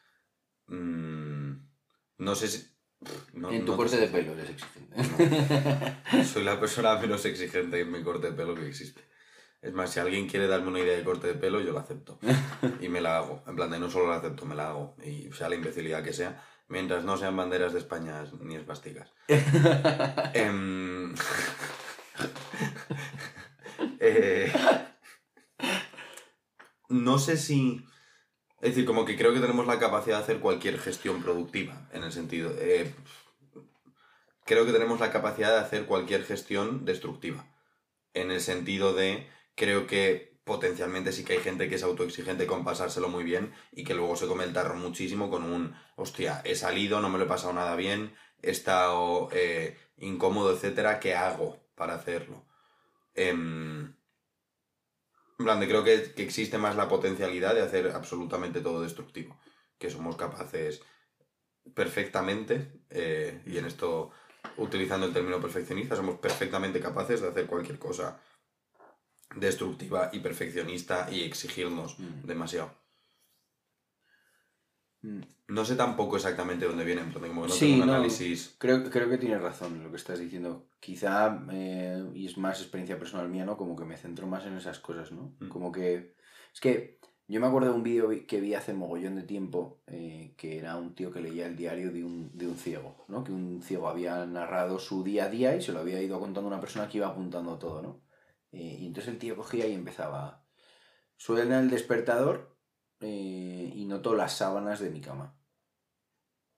mm, 0.68 1.52
no 2.20 2.36
sé 2.36 2.48
si... 2.48 2.68
no- 3.34 3.52
en 3.52 3.66
tu 3.66 3.72
no 3.72 3.78
corte 3.78 3.96
te 3.98 4.02
de 4.02 4.08
pelo 4.08 4.34
eres 4.34 4.50
exigente. 4.52 6.24
Soy 6.26 6.44
la 6.44 6.60
persona 6.60 6.96
menos 6.98 7.26
exigente 7.26 7.80
en 7.82 7.92
mi 7.92 8.04
corte 8.04 8.28
de 8.28 8.34
pelo 8.34 8.54
que 8.56 8.68
existe. 8.68 9.02
Es 9.62 9.74
más, 9.74 9.92
si 9.92 10.00
alguien 10.00 10.28
quiere 10.28 10.48
darme 10.48 10.70
una 10.70 10.80
idea 10.80 10.98
de 10.98 11.04
corte 11.04 11.28
de 11.28 11.36
pelo, 11.36 11.62
yo 11.62 11.72
la 11.72 11.82
acepto. 11.82 12.18
Y 12.82 12.90
me 12.90 13.02
la 13.02 13.18
hago. 13.18 13.44
En 13.48 13.56
plan 13.56 13.70
de 13.70 13.80
no 13.80 13.90
solo 13.90 14.10
la 14.10 14.18
acepto, 14.18 14.46
me 14.46 14.56
la 14.56 14.70
hago. 14.70 14.96
Y 15.04 15.32
sea 15.34 15.50
la 15.50 15.56
imbecilidad 15.56 16.04
que 16.04 16.14
sea. 16.14 16.44
Mientras 16.68 17.04
no 17.04 17.18
sean 17.18 17.38
banderas 17.38 17.74
de 17.74 17.80
España 17.80 18.24
ni 18.40 18.56
espásticas. 18.56 19.12
Em, 20.34 21.14
eh, 24.00 24.52
no 26.90 27.20
sé 27.20 27.38
si... 27.38 27.86
Es 28.62 28.72
decir, 28.72 28.86
como 28.86 29.06
que 29.06 29.18
creo 29.18 29.34
que 29.34 29.40
tenemos 29.40 29.68
la 29.68 29.80
capacidad 29.80 30.18
de 30.18 30.24
hacer 30.24 30.40
cualquier 30.40 30.80
gestión 30.80 31.22
productiva. 31.22 31.88
En 31.94 32.04
el 32.04 32.12
sentido... 32.12 32.52
eh, 32.58 32.94
creo 34.46 34.66
que 34.66 34.74
tenemos 34.74 35.00
la 35.00 35.12
capacidad 35.12 35.52
de 35.52 35.60
hacer 35.60 35.86
cualquier 35.86 36.26
gestión 36.26 36.84
destructiva. 36.84 37.46
En 38.14 38.32
el 38.32 38.42
sentido 38.42 38.94
de, 38.94 39.28
creo 39.56 39.88
que 39.88 40.32
potencialmente 40.44 41.12
sí 41.12 41.24
que 41.24 41.34
hay 41.34 41.40
gente 41.40 41.70
que 41.70 41.76
es 41.76 41.84
autoexigente 41.84 42.48
con 42.48 42.64
pasárselo 42.64 43.10
muy 43.10 43.24
bien 43.24 43.54
y 43.72 43.84
que 43.84 43.94
luego 43.94 44.16
se 44.16 44.28
come 44.28 44.44
el 44.44 44.54
tarro 44.54 44.76
muchísimo 44.76 45.30
con 45.30 45.44
un, 45.44 45.76
hostia, 45.96 46.42
he 46.44 46.56
salido, 46.56 47.00
no 47.00 47.10
me 47.10 47.18
lo 47.18 47.26
he 47.26 47.28
pasado 47.28 47.54
nada 47.54 47.76
bien, 47.76 48.14
he 48.42 48.52
estado 48.52 49.30
eh, 49.32 49.78
incómodo, 49.98 50.54
etcétera, 50.54 51.00
¿qué 51.00 51.16
hago 51.16 51.64
para 51.76 51.94
hacerlo? 51.94 52.46
Em, 53.14 53.96
en 55.40 55.46
plan, 55.46 55.60
creo 55.60 55.84
que, 55.84 56.14
que 56.14 56.24
existe 56.24 56.58
más 56.58 56.76
la 56.76 56.88
potencialidad 56.88 57.56
de 57.56 57.62
hacer 57.62 57.92
absolutamente 57.92 58.62
todo 58.62 58.82
destructivo, 58.82 59.40
que 59.78 59.90
somos 59.90 60.16
capaces 60.16 60.82
perfectamente, 61.74 62.82
eh, 62.90 63.42
y 63.46 63.58
en 63.58 63.66
esto 63.66 64.12
utilizando 64.58 65.06
el 65.06 65.14
término 65.14 65.40
perfeccionista, 65.40 65.96
somos 65.96 66.18
perfectamente 66.18 66.80
capaces 66.80 67.22
de 67.22 67.30
hacer 67.30 67.46
cualquier 67.46 67.80
cosa 67.80 68.20
destructiva 69.36 70.10
y 70.14 70.20
perfeccionista 70.20 71.08
y 71.12 71.22
exigirnos 71.24 71.98
Mm. 72.00 72.26
demasiado. 72.28 72.72
Mm. 75.04 75.22
No 75.48 75.66
sé 75.66 75.76
tampoco 75.76 76.16
exactamente 76.16 76.66
dónde 76.66 76.86
viene, 76.86 77.02
en 77.02 77.12
plan, 77.12 77.28
como 77.28 77.42
que 77.44 77.48
no 77.50 77.54
Sí, 77.54 77.72
tengo 77.72 77.82
un 77.84 77.88
no. 77.88 77.94
análisis. 77.96 78.56
Creo, 78.60 78.90
creo 78.90 79.10
que 79.10 79.18
tienes 79.18 79.42
razón 79.42 79.84
lo 79.84 79.90
que 79.90 79.98
estás 79.98 80.20
diciendo. 80.20 80.68
Quizá, 80.80 81.44
eh, 81.52 82.04
y 82.14 82.26
es 82.28 82.38
más 82.38 82.60
experiencia 82.62 82.98
personal 83.00 83.28
mía, 83.30 83.46
¿no? 83.46 83.58
Como 83.58 83.76
que 83.76 83.84
me 83.86 83.98
centro 83.98 84.28
más 84.28 84.46
en 84.46 84.56
esas 84.58 84.80
cosas, 84.80 85.12
¿no? 85.12 85.34
Mm. 85.40 85.48
Como 85.50 85.72
que... 85.72 86.16
Es 86.54 86.60
que 86.62 87.00
yo 87.28 87.40
me 87.40 87.48
acuerdo 87.48 87.70
de 87.70 87.76
un 87.76 87.84
vídeo 87.84 88.10
que 88.28 88.42
vi 88.42 88.54
hace 88.54 88.74
mogollón 88.74 89.16
de 89.16 89.24
tiempo, 89.24 89.82
eh, 89.88 90.34
que 90.38 90.58
era 90.58 90.76
un 90.78 90.94
tío 90.96 91.12
que 91.12 91.22
leía 91.22 91.48
el 91.48 91.56
diario 91.56 91.92
de 91.92 92.04
un, 92.04 92.30
de 92.38 92.48
un 92.48 92.56
ciego, 92.58 93.06
¿no? 93.08 93.24
Que 93.24 93.32
un 93.32 93.62
ciego 93.64 93.88
había 93.90 94.26
narrado 94.26 94.80
su 94.80 95.04
día 95.04 95.26
a 95.26 95.30
día 95.30 95.56
y 95.56 95.62
se 95.62 95.72
lo 95.74 95.80
había 95.80 96.02
ido 96.02 96.20
contando 96.20 96.50
a 96.50 96.54
una 96.54 96.62
persona 96.62 96.88
que 96.88 96.98
iba 96.98 97.08
apuntando 97.08 97.58
todo, 97.58 97.82
¿no? 97.82 98.02
Eh, 98.52 98.78
y 98.80 98.86
entonces 98.86 99.14
el 99.14 99.20
tío 99.20 99.36
cogía 99.36 99.68
y 99.68 99.74
empezaba... 99.74 100.46
Suena 101.18 101.60
el 101.60 101.70
despertador 101.70 102.58
eh, 103.00 103.72
y 103.76 103.86
noto 103.86 104.16
las 104.16 104.34
sábanas 104.34 104.80
de 104.80 104.90
mi 104.90 105.02
cama 105.02 105.38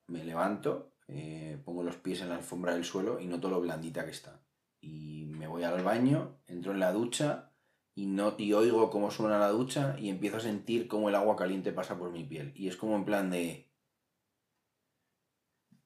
me 0.06 0.24
levanto, 0.24 0.92
eh, 1.08 1.60
pongo 1.64 1.82
los 1.82 1.96
pies 1.96 2.20
en 2.20 2.28
la 2.28 2.36
alfombra 2.36 2.74
del 2.74 2.84
suelo 2.84 3.20
y 3.20 3.26
noto 3.26 3.48
lo 3.48 3.60
blandita 3.60 4.04
que 4.04 4.10
está. 4.10 4.42
Y 4.80 5.26
me 5.26 5.46
voy 5.46 5.62
al 5.62 5.82
baño, 5.82 6.40
entro 6.46 6.72
en 6.72 6.80
la 6.80 6.92
ducha 6.92 7.52
y, 7.94 8.06
no, 8.06 8.34
y 8.36 8.52
oigo 8.52 8.90
cómo 8.90 9.10
suena 9.10 9.38
la 9.38 9.48
ducha 9.48 9.96
y 9.98 10.10
empiezo 10.10 10.38
a 10.38 10.40
sentir 10.40 10.88
cómo 10.88 11.08
el 11.08 11.14
agua 11.14 11.36
caliente 11.36 11.72
pasa 11.72 11.98
por 11.98 12.10
mi 12.10 12.24
piel. 12.24 12.52
Y 12.54 12.68
es 12.68 12.76
como 12.76 12.96
en 12.96 13.04
plan 13.04 13.30
de... 13.30 13.70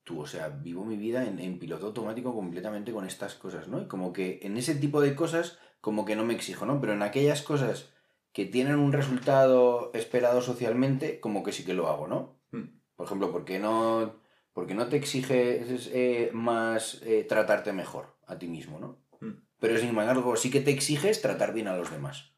Tú, 0.02 0.22
o 0.22 0.26
sea, 0.26 0.48
vivo 0.48 0.84
mi 0.84 0.96
vida 0.96 1.26
en, 1.26 1.38
en 1.38 1.58
piloto 1.58 1.86
automático 1.86 2.34
completamente 2.34 2.92
con 2.92 3.06
estas 3.06 3.34
cosas, 3.34 3.68
¿no? 3.68 3.82
Y 3.82 3.86
como 3.86 4.12
que 4.12 4.40
en 4.42 4.56
ese 4.56 4.74
tipo 4.74 5.02
de 5.02 5.14
cosas, 5.14 5.58
como 5.80 6.04
que 6.04 6.16
no 6.16 6.24
me 6.24 6.34
exijo, 6.34 6.66
¿no? 6.66 6.80
Pero 6.80 6.92
en 6.92 7.02
aquellas 7.02 7.42
cosas 7.42 7.90
que 8.32 8.46
tienen 8.46 8.76
un 8.76 8.92
resultado 8.92 9.90
esperado 9.94 10.42
socialmente, 10.42 11.20
como 11.20 11.42
que 11.42 11.52
sí 11.52 11.64
que 11.64 11.74
lo 11.74 11.88
hago, 11.88 12.06
¿no? 12.06 12.38
Mm. 12.52 12.78
Por 12.96 13.06
ejemplo, 13.06 13.32
¿por 13.32 13.44
qué 13.44 13.58
no, 13.58 14.20
por 14.52 14.66
qué 14.66 14.74
no 14.74 14.88
te 14.88 14.96
exiges 14.96 15.90
eh, 15.92 16.30
más 16.32 17.02
eh, 17.02 17.24
tratarte 17.24 17.72
mejor 17.72 18.16
a 18.26 18.38
ti 18.38 18.48
mismo, 18.48 18.78
¿no? 18.78 18.98
Mm. 19.20 19.42
Pero 19.60 19.78
sin 19.78 19.90
embargo, 19.90 20.36
sí 20.36 20.50
que 20.50 20.60
te 20.60 20.70
exiges 20.70 21.22
tratar 21.22 21.52
bien 21.52 21.68
a 21.68 21.76
los 21.76 21.90
demás. 21.90 22.32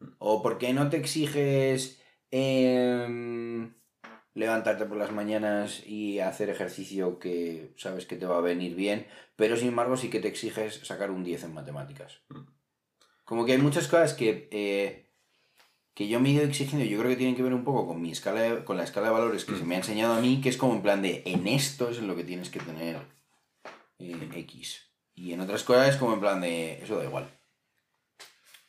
Mm. 0.00 0.06
O 0.18 0.42
por 0.42 0.58
qué 0.58 0.72
no 0.72 0.88
te 0.88 0.96
exiges 0.96 2.02
em, 2.30 3.74
levantarte 4.34 4.86
por 4.86 4.96
las 4.96 5.12
mañanas 5.12 5.86
y 5.86 6.20
hacer 6.20 6.48
ejercicio 6.48 7.18
que 7.18 7.74
sabes 7.76 8.06
que 8.06 8.16
te 8.16 8.26
va 8.26 8.38
a 8.38 8.40
venir 8.40 8.74
bien, 8.74 9.06
pero 9.36 9.56
sin 9.56 9.68
embargo 9.68 9.96
sí 9.96 10.10
que 10.10 10.20
te 10.20 10.28
exiges 10.28 10.74
sacar 10.86 11.10
un 11.10 11.24
10 11.24 11.44
en 11.44 11.54
matemáticas. 11.54 12.22
Mm. 13.28 13.34
Como 13.34 13.44
que 13.44 13.52
hay 13.52 13.58
muchas 13.58 13.88
cosas 13.88 14.14
que, 14.14 14.48
eh, 14.50 15.04
que 15.94 16.08
yo 16.08 16.18
me 16.20 16.30
he 16.30 16.32
ido 16.32 16.44
exigiendo, 16.44 16.84
yo 16.86 16.98
creo 16.98 17.10
que 17.10 17.16
tienen 17.16 17.36
que 17.36 17.42
ver 17.42 17.52
un 17.54 17.64
poco 17.64 17.86
con 17.86 18.00
mi 18.00 18.10
escala 18.10 18.40
de- 18.40 18.64
con 18.64 18.76
la 18.76 18.84
escala 18.84 19.08
de 19.08 19.12
valores 19.12 19.44
que 19.44 19.52
Mm. 19.52 19.58
se 19.58 19.64
me 19.64 19.74
ha 19.74 19.78
enseñado 19.78 20.14
a 20.14 20.20
mí, 20.20 20.40
que 20.40 20.48
es 20.48 20.56
como 20.56 20.74
en 20.74 20.82
plan 20.82 21.02
de 21.02 21.22
en 21.26 21.46
esto 21.46 21.90
es 21.90 21.98
en 21.98 22.06
lo 22.06 22.16
que 22.16 22.24
tienes 22.24 22.50
que 22.50 22.60
tener 22.60 22.96
eh, 24.00 24.28
X. 24.36 24.84
Y 25.14 25.32
en 25.32 25.40
otras 25.40 25.64
cosas 25.64 25.88
es 25.88 25.96
como 25.96 26.14
en 26.14 26.20
plan 26.20 26.40
de 26.40 26.80
eso 26.82 26.96
da 26.96 27.04
igual. 27.04 27.28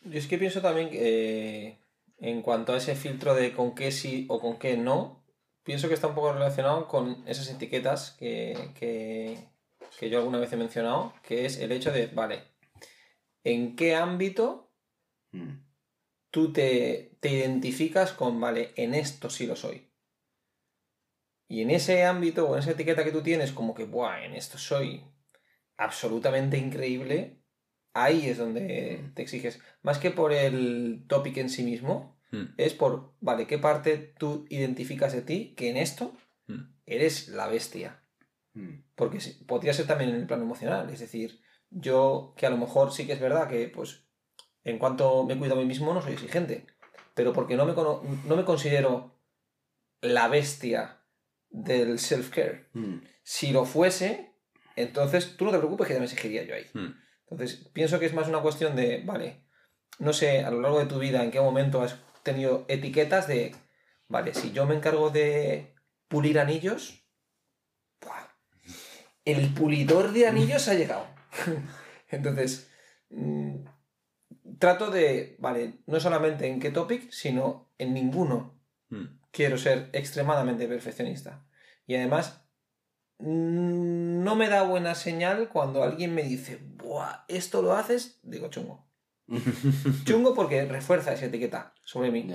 Yo 0.01 0.17
es 0.17 0.25
que 0.27 0.39
pienso 0.39 0.59
también 0.61 0.89
que 0.89 1.67
eh, 1.67 1.77
en 2.17 2.41
cuanto 2.41 2.73
a 2.73 2.77
ese 2.77 2.95
filtro 2.95 3.35
de 3.35 3.53
con 3.53 3.75
qué 3.75 3.91
sí 3.91 4.25
o 4.29 4.39
con 4.39 4.57
qué 4.57 4.75
no, 4.75 5.23
pienso 5.63 5.87
que 5.87 5.93
está 5.93 6.07
un 6.07 6.15
poco 6.15 6.33
relacionado 6.33 6.87
con 6.87 7.23
esas 7.27 7.47
etiquetas 7.49 8.15
que, 8.17 8.71
que, 8.79 9.37
que 9.99 10.09
yo 10.09 10.17
alguna 10.17 10.39
vez 10.39 10.51
he 10.51 10.57
mencionado, 10.57 11.13
que 11.21 11.45
es 11.45 11.57
el 11.59 11.71
hecho 11.71 11.91
de, 11.91 12.07
vale, 12.07 12.41
¿en 13.43 13.75
qué 13.75 13.95
ámbito 13.95 14.65
Mm. 15.31 15.61
tú 16.31 16.51
te, 16.51 17.17
te 17.19 17.29
identificas 17.29 18.13
con, 18.13 18.39
vale, 18.41 18.73
en 18.75 18.95
esto 18.95 19.29
sí 19.29 19.45
lo 19.45 19.55
soy? 19.55 19.87
Y 21.47 21.61
en 21.61 21.71
ese 21.71 22.03
ámbito 22.03 22.47
o 22.47 22.53
en 22.53 22.59
esa 22.59 22.71
etiqueta 22.71 23.03
que 23.03 23.11
tú 23.11 23.21
tienes, 23.21 23.51
como 23.51 23.73
que, 23.73 23.85
buah, 23.85 24.23
en 24.23 24.33
esto 24.33 24.57
soy 24.57 25.03
absolutamente 25.77 26.57
increíble, 26.57 27.41
ahí 27.93 28.27
es 28.27 28.37
donde 28.37 29.11
te 29.15 29.21
exiges. 29.21 29.59
Más 29.81 29.97
que 29.97 30.11
por 30.11 30.33
el 30.33 31.05
topic 31.07 31.37
en 31.37 31.49
sí 31.49 31.63
mismo, 31.63 32.17
Mm. 32.31 32.53
es 32.57 32.75
por, 32.75 33.13
vale, 33.21 33.47
¿qué 33.47 33.57
parte 33.57 33.97
tú 33.97 34.45
identificas 34.49 35.13
de 35.13 35.23
ti 35.23 35.55
que 35.57 35.69
en 35.69 35.77
esto 35.77 36.15
eres 36.85 37.27
la 37.29 37.47
bestia? 37.47 38.03
Porque 38.95 39.19
podría 39.47 39.73
ser 39.73 39.87
también 39.87 40.11
en 40.11 40.17
el 40.17 40.27
plano 40.27 40.43
emocional, 40.43 40.89
es 40.89 40.99
decir, 40.99 41.41
yo 41.69 42.33
que 42.37 42.45
a 42.45 42.49
lo 42.49 42.57
mejor 42.57 42.91
sí 42.91 43.05
que 43.05 43.13
es 43.13 43.19
verdad 43.19 43.47
que 43.47 43.67
pues 43.67 44.03
en 44.63 44.77
cuanto 44.79 45.23
me 45.25 45.37
cuido 45.37 45.55
a 45.55 45.57
mí 45.57 45.65
mismo, 45.65 45.93
no 45.93 46.01
soy 46.01 46.13
exigente. 46.13 46.65
Pero 47.13 47.33
porque 47.33 47.55
no 47.55 47.65
me, 47.65 47.73
cono- 47.73 48.01
no 48.25 48.35
me 48.35 48.45
considero 48.45 49.15
la 50.01 50.27
bestia 50.27 51.01
del 51.49 51.99
self-care. 51.99 52.67
Mm. 52.73 52.97
Si 53.23 53.51
lo 53.51 53.65
fuese, 53.65 54.33
entonces 54.75 55.35
tú 55.37 55.45
no 55.45 55.51
te 55.51 55.57
preocupes 55.57 55.87
que 55.87 55.93
ya 55.93 55.99
me 55.99 56.05
exigiría 56.05 56.43
yo 56.43 56.55
ahí. 56.55 56.65
Hmm. 56.73 56.93
Entonces, 57.29 57.69
pienso 57.73 57.99
que 57.99 58.05
es 58.05 58.13
más 58.13 58.27
una 58.27 58.41
cuestión 58.41 58.75
de, 58.75 59.03
vale, 59.05 59.43
no 59.99 60.13
sé 60.13 60.43
a 60.45 60.51
lo 60.51 60.61
largo 60.61 60.79
de 60.79 60.85
tu 60.85 60.97
vida 60.99 61.23
en 61.23 61.31
qué 61.31 61.39
momento 61.41 61.81
has 61.81 61.97
tenido 62.23 62.65
etiquetas 62.69 63.27
de, 63.27 63.55
vale, 64.07 64.33
si 64.33 64.51
yo 64.51 64.65
me 64.65 64.75
encargo 64.75 65.09
de 65.09 65.75
pulir 66.07 66.39
anillos, 66.39 67.03
¡buah! 68.01 68.29
el 69.25 69.53
pulidor 69.53 70.11
de 70.11 70.27
anillos 70.27 70.67
ha 70.69 70.73
llegado. 70.73 71.05
Entonces, 72.09 72.69
mm, 73.09 73.65
trato 74.59 74.91
de, 74.91 75.35
vale, 75.39 75.79
no 75.85 75.99
solamente 75.99 76.47
en 76.47 76.59
qué 76.59 76.71
topic, 76.71 77.11
sino 77.11 77.71
en 77.77 77.93
ninguno 77.93 78.59
Hmm. 78.89 79.19
quiero 79.31 79.57
ser 79.57 79.89
extremadamente 79.93 80.67
perfeccionista. 80.67 81.45
Y 81.85 81.95
además, 81.95 82.43
mm, 83.19 84.23
no 84.23 84.35
me 84.35 84.49
da 84.49 84.63
buena 84.63 84.95
señal 84.95 85.49
cuando 85.49 85.83
alguien 85.83 86.15
me 86.15 86.23
dice, 86.23 86.59
Buah, 86.61 87.25
esto 87.27 87.61
lo 87.61 87.73
haces, 87.73 88.19
digo 88.23 88.49
chungo. 88.49 88.87
Chungo 90.05 90.33
porque 90.33 90.65
refuerza 90.65 91.13
esa 91.13 91.25
etiqueta 91.27 91.75
sobre 91.83 92.09
mí. 92.09 92.27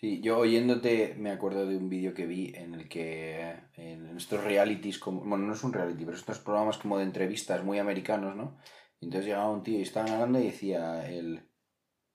Sí, 0.00 0.20
yo 0.20 0.38
oyéndote 0.38 1.16
me 1.18 1.32
acuerdo 1.32 1.66
de 1.66 1.76
un 1.76 1.88
vídeo 1.88 2.14
que 2.14 2.24
vi 2.24 2.52
en 2.54 2.72
el 2.74 2.88
que 2.88 3.56
en 3.74 4.16
estos 4.16 4.44
realities, 4.44 5.00
como, 5.00 5.22
bueno, 5.22 5.44
no 5.44 5.54
es 5.54 5.64
un 5.64 5.72
reality, 5.72 6.04
pero 6.04 6.16
estos 6.16 6.38
programas 6.38 6.78
como 6.78 6.98
de 6.98 7.02
entrevistas 7.02 7.64
muy 7.64 7.80
americanos, 7.80 8.36
¿no? 8.36 8.56
Entonces 9.00 9.26
llegaba 9.26 9.50
un 9.50 9.64
tío 9.64 9.80
y 9.80 9.82
estaban 9.82 10.12
hablando 10.12 10.38
y 10.38 10.44
decía 10.44 11.08
él, 11.10 11.48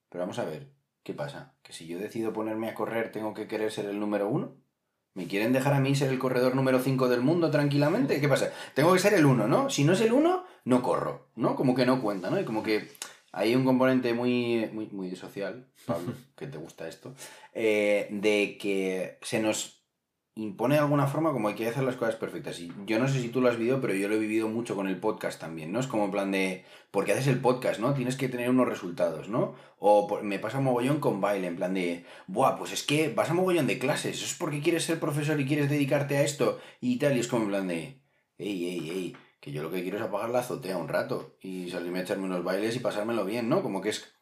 pero 0.07 0.21
vamos 0.21 0.39
a 0.39 0.45
ver, 0.45 0.71
¿qué 1.03 1.13
pasa? 1.13 1.55
¿Que 1.61 1.73
si 1.73 1.85
yo 1.85 1.99
decido 1.99 2.31
ponerme 2.31 2.69
a 2.69 2.73
correr 2.73 3.11
tengo 3.11 3.33
que 3.33 3.47
querer 3.49 3.69
ser 3.69 3.87
el 3.87 3.99
número 3.99 4.29
uno? 4.29 4.55
¿Me 5.13 5.27
quieren 5.27 5.51
dejar 5.51 5.73
a 5.73 5.81
mí 5.81 5.93
ser 5.93 6.09
el 6.09 6.19
corredor 6.19 6.55
número 6.55 6.79
5 6.79 7.09
del 7.09 7.21
mundo 7.21 7.51
tranquilamente? 7.51 8.21
¿Qué 8.21 8.29
pasa? 8.29 8.51
Tengo 8.73 8.93
que 8.93 8.99
ser 8.99 9.13
el 9.13 9.25
uno, 9.25 9.45
¿no? 9.45 9.69
Si 9.69 9.83
no 9.83 9.91
es 9.91 9.99
el 9.99 10.13
uno, 10.13 10.45
no 10.63 10.81
corro, 10.81 11.27
¿no? 11.35 11.57
Como 11.57 11.75
que 11.75 11.85
no 11.85 12.01
cuenta, 12.01 12.29
¿no? 12.29 12.39
Y 12.39 12.45
como 12.45 12.63
que 12.63 12.87
hay 13.33 13.55
un 13.55 13.65
componente 13.65 14.13
muy, 14.13 14.69
muy, 14.71 14.87
muy 14.91 15.15
social, 15.15 15.67
Pablo, 15.85 16.13
que 16.37 16.47
te 16.47 16.57
gusta 16.57 16.87
esto, 16.87 17.13
eh, 17.53 18.07
de 18.11 18.57
que 18.59 19.17
se 19.21 19.41
nos 19.41 19.81
impone 20.35 20.73
de 20.75 20.81
alguna 20.81 21.05
forma 21.05 21.31
como 21.31 21.47
hay 21.47 21.53
que 21.53 21.67
hacer 21.67 21.83
las 21.83 21.95
cosas 21.95 22.15
perfectas. 22.15 22.59
Y 22.59 22.71
yo 22.87 22.97
no 22.97 23.07
sé 23.07 23.21
si 23.21 23.29
tú 23.29 23.39
lo 23.39 23.49
has 23.49 23.57
vivido, 23.57 23.81
pero 23.81 23.93
yo 23.93 24.07
lo 24.07 24.15
he 24.15 24.19
vivido 24.19 24.47
mucho 24.47 24.75
con 24.75 24.87
el 24.87 24.99
podcast 24.99 25.39
también, 25.39 25.71
¿no? 25.71 25.79
Es 25.79 25.85
como 25.85 26.05
en 26.05 26.11
plan 26.11 26.31
de, 26.31 26.65
porque 26.89 27.11
haces 27.11 27.27
el 27.27 27.39
podcast, 27.39 27.79
¿no? 27.79 27.93
Tienes 27.93 28.15
que 28.15 28.29
tener 28.29 28.49
unos 28.49 28.67
resultados, 28.67 29.29
¿no? 29.29 29.53
O 29.77 30.07
por- 30.07 30.23
me 30.23 30.39
pasa 30.39 30.59
mogollón 30.59 30.99
con 30.99 31.21
baile, 31.21 31.45
en 31.47 31.55
plan 31.55 31.73
de, 31.75 32.05
buah, 32.27 32.57
pues 32.57 32.71
es 32.71 32.81
que 32.83 33.09
vas 33.09 33.29
a 33.29 33.33
mogollón 33.35 33.67
de 33.67 33.77
clases, 33.77 34.15
eso 34.15 34.25
es 34.25 34.33
porque 34.33 34.61
quieres 34.61 34.83
ser 34.85 34.99
profesor 34.99 35.39
y 35.39 35.45
quieres 35.45 35.69
dedicarte 35.69 36.17
a 36.17 36.23
esto 36.23 36.59
y 36.81 36.97
tal, 36.97 37.15
y 37.15 37.19
es 37.19 37.27
como 37.27 37.43
en 37.43 37.49
plan 37.49 37.67
de, 37.67 37.99
ey, 38.39 38.65
ey, 38.65 38.89
ey, 38.89 39.17
que 39.43 39.51
yo 39.51 39.62
lo 39.62 39.69
que 39.69 39.82
quiero 39.82 39.97
es 39.97 40.03
apagar 40.03 40.29
la 40.29 40.39
azotea 40.39 40.77
un 40.77 40.88
rato 40.88 41.36
y 41.41 41.69
salirme 41.69 41.99
a 41.99 42.03
echarme 42.03 42.23
unos 42.23 42.45
bailes 42.45 42.77
y 42.77 42.79
pasármelo 42.79 43.25
bien, 43.25 43.49
¿no? 43.49 43.62
Como 43.62 43.82
que 43.82 43.89
es 43.89 44.13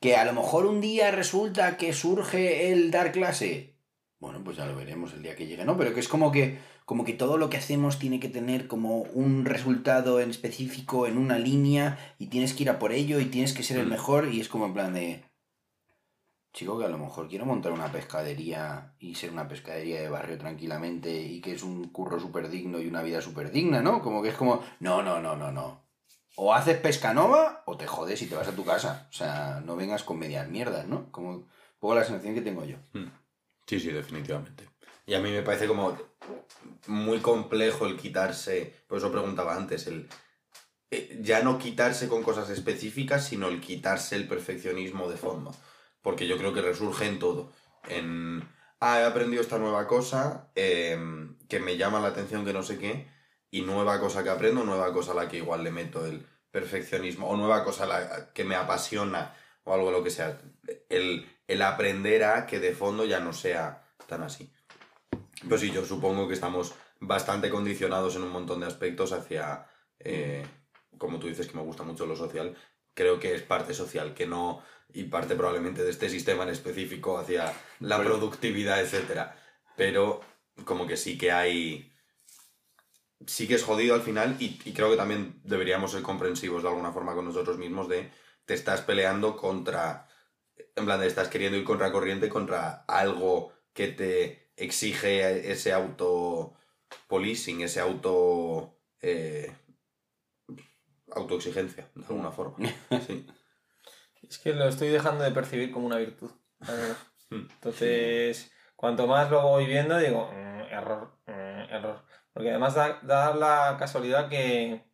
que 0.00 0.16
a 0.16 0.24
lo 0.24 0.32
mejor 0.32 0.66
un 0.66 0.80
día 0.80 1.12
resulta 1.12 1.76
que 1.76 1.92
surge 1.92 2.72
el 2.72 2.90
dar 2.90 3.12
clase. 3.12 3.76
Bueno, 4.18 4.42
pues 4.42 4.56
ya 4.56 4.66
lo 4.66 4.74
veremos 4.74 5.12
el 5.12 5.22
día 5.22 5.36
que 5.36 5.46
llegue, 5.46 5.64
¿no? 5.64 5.76
Pero 5.76 5.94
que 5.94 6.00
es 6.00 6.08
como 6.08 6.32
que, 6.32 6.58
como 6.84 7.04
que 7.04 7.12
todo 7.12 7.38
lo 7.38 7.48
que 7.48 7.58
hacemos 7.58 8.00
tiene 8.00 8.18
que 8.18 8.28
tener 8.28 8.66
como 8.66 9.02
un 9.02 9.44
resultado 9.44 10.18
en 10.20 10.30
específico, 10.30 11.06
en 11.06 11.16
una 11.16 11.38
línea, 11.38 12.14
y 12.18 12.26
tienes 12.26 12.52
que 12.52 12.64
ir 12.64 12.70
a 12.70 12.80
por 12.80 12.90
ello, 12.90 13.20
y 13.20 13.26
tienes 13.26 13.52
que 13.52 13.62
ser 13.62 13.78
el 13.78 13.86
Mm. 13.86 13.90
mejor, 13.90 14.34
y 14.34 14.40
es 14.40 14.48
como 14.48 14.66
en 14.66 14.74
plan 14.74 14.92
de... 14.92 15.22
Chico, 16.52 16.78
que 16.78 16.84
a 16.84 16.88
lo 16.88 16.98
mejor 16.98 17.28
quiero 17.28 17.46
montar 17.46 17.72
una 17.72 17.92
pescadería 17.92 18.94
y 18.98 19.14
ser 19.14 19.30
una 19.30 19.46
pescadería 19.46 20.00
de 20.00 20.08
barrio 20.08 20.36
tranquilamente 20.36 21.10
y 21.10 21.40
que 21.40 21.52
es 21.52 21.62
un 21.62 21.88
curro 21.90 22.18
súper 22.18 22.48
digno 22.48 22.80
y 22.80 22.88
una 22.88 23.02
vida 23.02 23.20
súper 23.20 23.52
digna, 23.52 23.82
¿no? 23.82 24.02
Como 24.02 24.22
que 24.22 24.30
es 24.30 24.34
como, 24.34 24.62
no, 24.80 25.02
no, 25.02 25.20
no, 25.20 25.36
no, 25.36 25.52
no. 25.52 25.84
O 26.36 26.52
haces 26.52 26.78
pesca 26.78 27.14
nova 27.14 27.62
o 27.66 27.76
te 27.76 27.86
jodes 27.86 28.20
y 28.22 28.26
te 28.26 28.34
vas 28.34 28.48
a 28.48 28.56
tu 28.56 28.64
casa. 28.64 29.06
O 29.10 29.12
sea, 29.12 29.62
no 29.64 29.76
vengas 29.76 30.02
con 30.02 30.18
medias 30.18 30.48
mierdas, 30.48 30.86
¿no? 30.86 31.10
Como 31.12 31.46
poco 31.78 31.94
la 31.94 32.04
sensación 32.04 32.34
que 32.34 32.42
tengo 32.42 32.64
yo. 32.64 32.78
Sí, 33.66 33.78
sí, 33.78 33.92
definitivamente. 33.92 34.68
Y 35.06 35.14
a 35.14 35.20
mí 35.20 35.30
me 35.30 35.42
parece 35.42 35.68
como 35.68 35.96
muy 36.86 37.18
complejo 37.18 37.86
el 37.86 37.96
quitarse, 37.96 38.74
por 38.88 38.98
eso 38.98 39.12
preguntaba 39.12 39.54
antes, 39.54 39.86
el 39.86 40.08
eh, 40.90 41.20
ya 41.22 41.42
no 41.42 41.58
quitarse 41.58 42.08
con 42.08 42.22
cosas 42.22 42.50
específicas, 42.50 43.24
sino 43.24 43.48
el 43.48 43.60
quitarse 43.60 44.16
el 44.16 44.26
perfeccionismo 44.26 45.08
de 45.08 45.16
fondo. 45.16 45.54
Porque 46.02 46.26
yo 46.26 46.38
creo 46.38 46.54
que 46.54 46.62
resurge 46.62 47.06
en 47.06 47.18
todo. 47.18 47.52
En, 47.88 48.48
ah, 48.80 49.00
he 49.00 49.04
aprendido 49.04 49.42
esta 49.42 49.58
nueva 49.58 49.86
cosa 49.86 50.50
em, 50.54 51.36
que 51.48 51.60
me 51.60 51.76
llama 51.76 52.00
la 52.00 52.08
atención 52.08 52.44
que 52.44 52.52
no 52.52 52.62
sé 52.62 52.78
qué, 52.78 53.08
y 53.50 53.62
nueva 53.62 54.00
cosa 54.00 54.22
que 54.22 54.30
aprendo, 54.30 54.64
nueva 54.64 54.92
cosa 54.92 55.12
a 55.12 55.14
la 55.14 55.28
que 55.28 55.38
igual 55.38 55.64
le 55.64 55.70
meto 55.70 56.06
el 56.06 56.26
perfeccionismo, 56.50 57.28
o 57.28 57.36
nueva 57.36 57.64
cosa 57.64 57.84
a 57.84 57.86
la 57.86 58.32
que 58.32 58.44
me 58.44 58.54
apasiona, 58.54 59.34
o 59.64 59.74
algo 59.74 59.90
lo 59.90 60.02
que 60.02 60.10
sea. 60.10 60.40
El, 60.88 61.28
el 61.46 61.62
aprender 61.62 62.24
a 62.24 62.46
que 62.46 62.60
de 62.60 62.74
fondo 62.74 63.04
ya 63.04 63.20
no 63.20 63.32
sea 63.32 63.82
tan 64.06 64.22
así. 64.22 64.52
Pues 65.48 65.60
sí, 65.60 65.70
yo 65.70 65.84
supongo 65.84 66.28
que 66.28 66.34
estamos 66.34 66.74
bastante 67.00 67.50
condicionados 67.50 68.14
en 68.16 68.22
un 68.22 68.30
montón 68.30 68.60
de 68.60 68.66
aspectos 68.66 69.12
hacia, 69.12 69.66
eh, 69.98 70.46
como 70.98 71.18
tú 71.18 71.28
dices 71.28 71.48
que 71.48 71.56
me 71.56 71.62
gusta 71.62 71.82
mucho 71.82 72.06
lo 72.06 72.14
social, 72.14 72.56
creo 72.94 73.18
que 73.20 73.34
es 73.34 73.42
parte 73.42 73.74
social, 73.74 74.14
que 74.14 74.26
no, 74.26 74.62
y 74.92 75.04
parte 75.04 75.36
probablemente 75.36 75.82
de 75.82 75.90
este 75.90 76.08
sistema 76.08 76.42
en 76.42 76.50
específico 76.50 77.18
hacia 77.18 77.52
la 77.80 77.98
Pero- 77.98 78.10
productividad, 78.10 78.80
etcétera. 78.80 79.36
Pero 79.76 80.20
como 80.64 80.86
que 80.86 80.96
sí 80.96 81.16
que 81.16 81.32
hay, 81.32 81.92
sí 83.26 83.46
que 83.48 83.54
es 83.54 83.62
jodido 83.64 83.94
al 83.94 84.02
final 84.02 84.36
y, 84.40 84.60
y 84.64 84.72
creo 84.72 84.90
que 84.90 84.96
también 84.96 85.40
deberíamos 85.44 85.92
ser 85.92 86.02
comprensivos 86.02 86.62
de 86.62 86.68
alguna 86.68 86.92
forma 86.92 87.14
con 87.14 87.24
nosotros 87.24 87.56
mismos 87.58 87.88
de 87.88 88.10
te 88.44 88.54
estás 88.54 88.82
peleando 88.82 89.36
contra, 89.36 90.08
en 90.74 90.84
plan 90.84 91.00
de 91.00 91.06
estás 91.06 91.28
queriendo 91.28 91.56
ir 91.56 91.64
contra 91.64 91.92
corriente 91.92 92.28
contra 92.28 92.84
algo 92.88 93.52
que 93.72 93.88
te 93.88 94.50
exige 94.56 95.50
ese 95.50 95.72
auto 95.72 96.54
policing, 97.06 97.62
ese 97.62 97.80
auto 97.80 98.76
eh, 99.00 99.52
autoexigencia, 101.12 101.90
de 101.94 102.06
alguna 102.06 102.30
forma. 102.30 102.56
Sí. 103.06 103.26
Es 104.28 104.38
que 104.38 104.52
lo 104.52 104.68
estoy 104.68 104.88
dejando 104.88 105.24
de 105.24 105.30
percibir 105.30 105.72
como 105.72 105.86
una 105.86 105.98
virtud. 105.98 106.30
Hmm. 107.32 107.46
Entonces, 107.48 108.50
cuanto 108.74 109.06
más 109.06 109.30
lo 109.30 109.40
voy 109.42 109.64
viendo, 109.64 109.96
digo, 109.96 110.32
"Mm, 110.32 110.62
error, 110.72 111.16
mm, 111.28 111.72
error. 111.72 112.04
Porque 112.32 112.50
además 112.50 112.74
da, 112.74 112.98
da 113.04 113.32
la 113.36 113.76
casualidad 113.78 114.28
que 114.28 114.84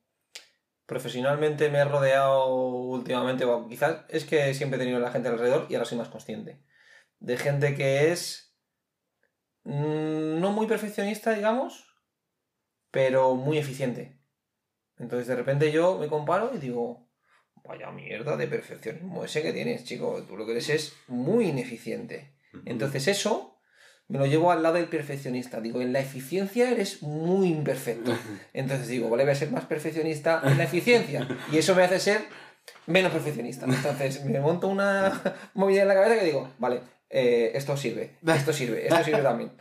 profesionalmente 0.85 1.71
me 1.71 1.79
he 1.79 1.85
rodeado 1.85 2.47
últimamente, 2.47 3.45
o 3.45 3.67
quizás 3.69 4.05
es 4.09 4.25
que 4.25 4.55
siempre 4.55 4.77
he 4.77 4.81
tenido 4.81 5.01
la 5.01 5.11
gente 5.11 5.29
alrededor 5.29 5.67
y 5.69 5.75
ahora 5.75 5.87
soy 5.87 5.99
más 5.99 6.09
consciente, 6.09 6.63
de 7.21 7.37
gente 7.39 7.75
que 7.75 8.13
es 8.13 8.55
mm, 9.65 10.41
no 10.41 10.53
muy 10.53 10.67
perfeccionista, 10.67 11.33
digamos, 11.33 11.87
pero 12.91 13.35
muy 13.35 13.59
eficiente. 13.59 14.16
Entonces 14.99 15.27
de 15.27 15.37
repente 15.37 15.71
yo 15.71 15.99
me 15.99 16.09
comparo 16.09 16.53
y 16.55 16.59
digo, 16.59 17.07
vaya 17.65 17.91
mierda 17.91 18.37
de 18.37 18.47
perfeccionismo 18.47 19.25
ese 19.25 19.43
que 19.43 19.53
tienes, 19.53 19.85
chico, 19.85 20.23
tú 20.27 20.37
lo 20.37 20.47
que 20.47 20.53
eres 20.53 20.71
es 20.71 20.95
muy 21.09 21.49
ineficiente. 21.49 22.35
Entonces 22.65 23.07
eso 23.09 23.59
me 24.09 24.19
lo 24.19 24.27
llevo 24.27 24.53
al 24.53 24.63
lado 24.63 24.77
del 24.77 24.87
perfeccionista. 24.87 25.61
Digo, 25.61 25.81
en 25.81 25.93
la 25.93 26.01
eficiencia 26.01 26.71
eres 26.71 27.03
muy 27.03 27.49
imperfecto. 27.49 28.17
Entonces 28.53 28.89
digo, 28.89 29.11
vale, 29.11 29.25
voy 29.25 29.33
a 29.33 29.37
ser 29.37 29.51
más 29.51 29.65
perfeccionista 29.65 30.41
en 30.45 30.57
la 30.59 30.65
eficiencia. 30.65 31.27
Y 31.53 31.59
eso 31.59 31.75
me 31.75 31.83
hace 31.83 31.99
ser 31.99 32.23
menos 32.87 33.13
perfeccionista. 33.13 33.67
Entonces 33.67 34.25
me 34.25 34.41
monto 34.41 34.69
una 34.69 35.21
movida 35.55 35.83
en 35.83 35.89
la 35.89 35.95
cabeza 35.95 36.19
que 36.19 36.27
digo, 36.27 36.51
vale, 36.59 36.81
eh, 37.11 37.53
esto 37.55 37.77
sirve, 37.77 38.17
esto 38.27 38.53
sirve, 38.53 38.87
esto 38.87 39.05
sirve 39.05 39.23
también. 39.23 39.53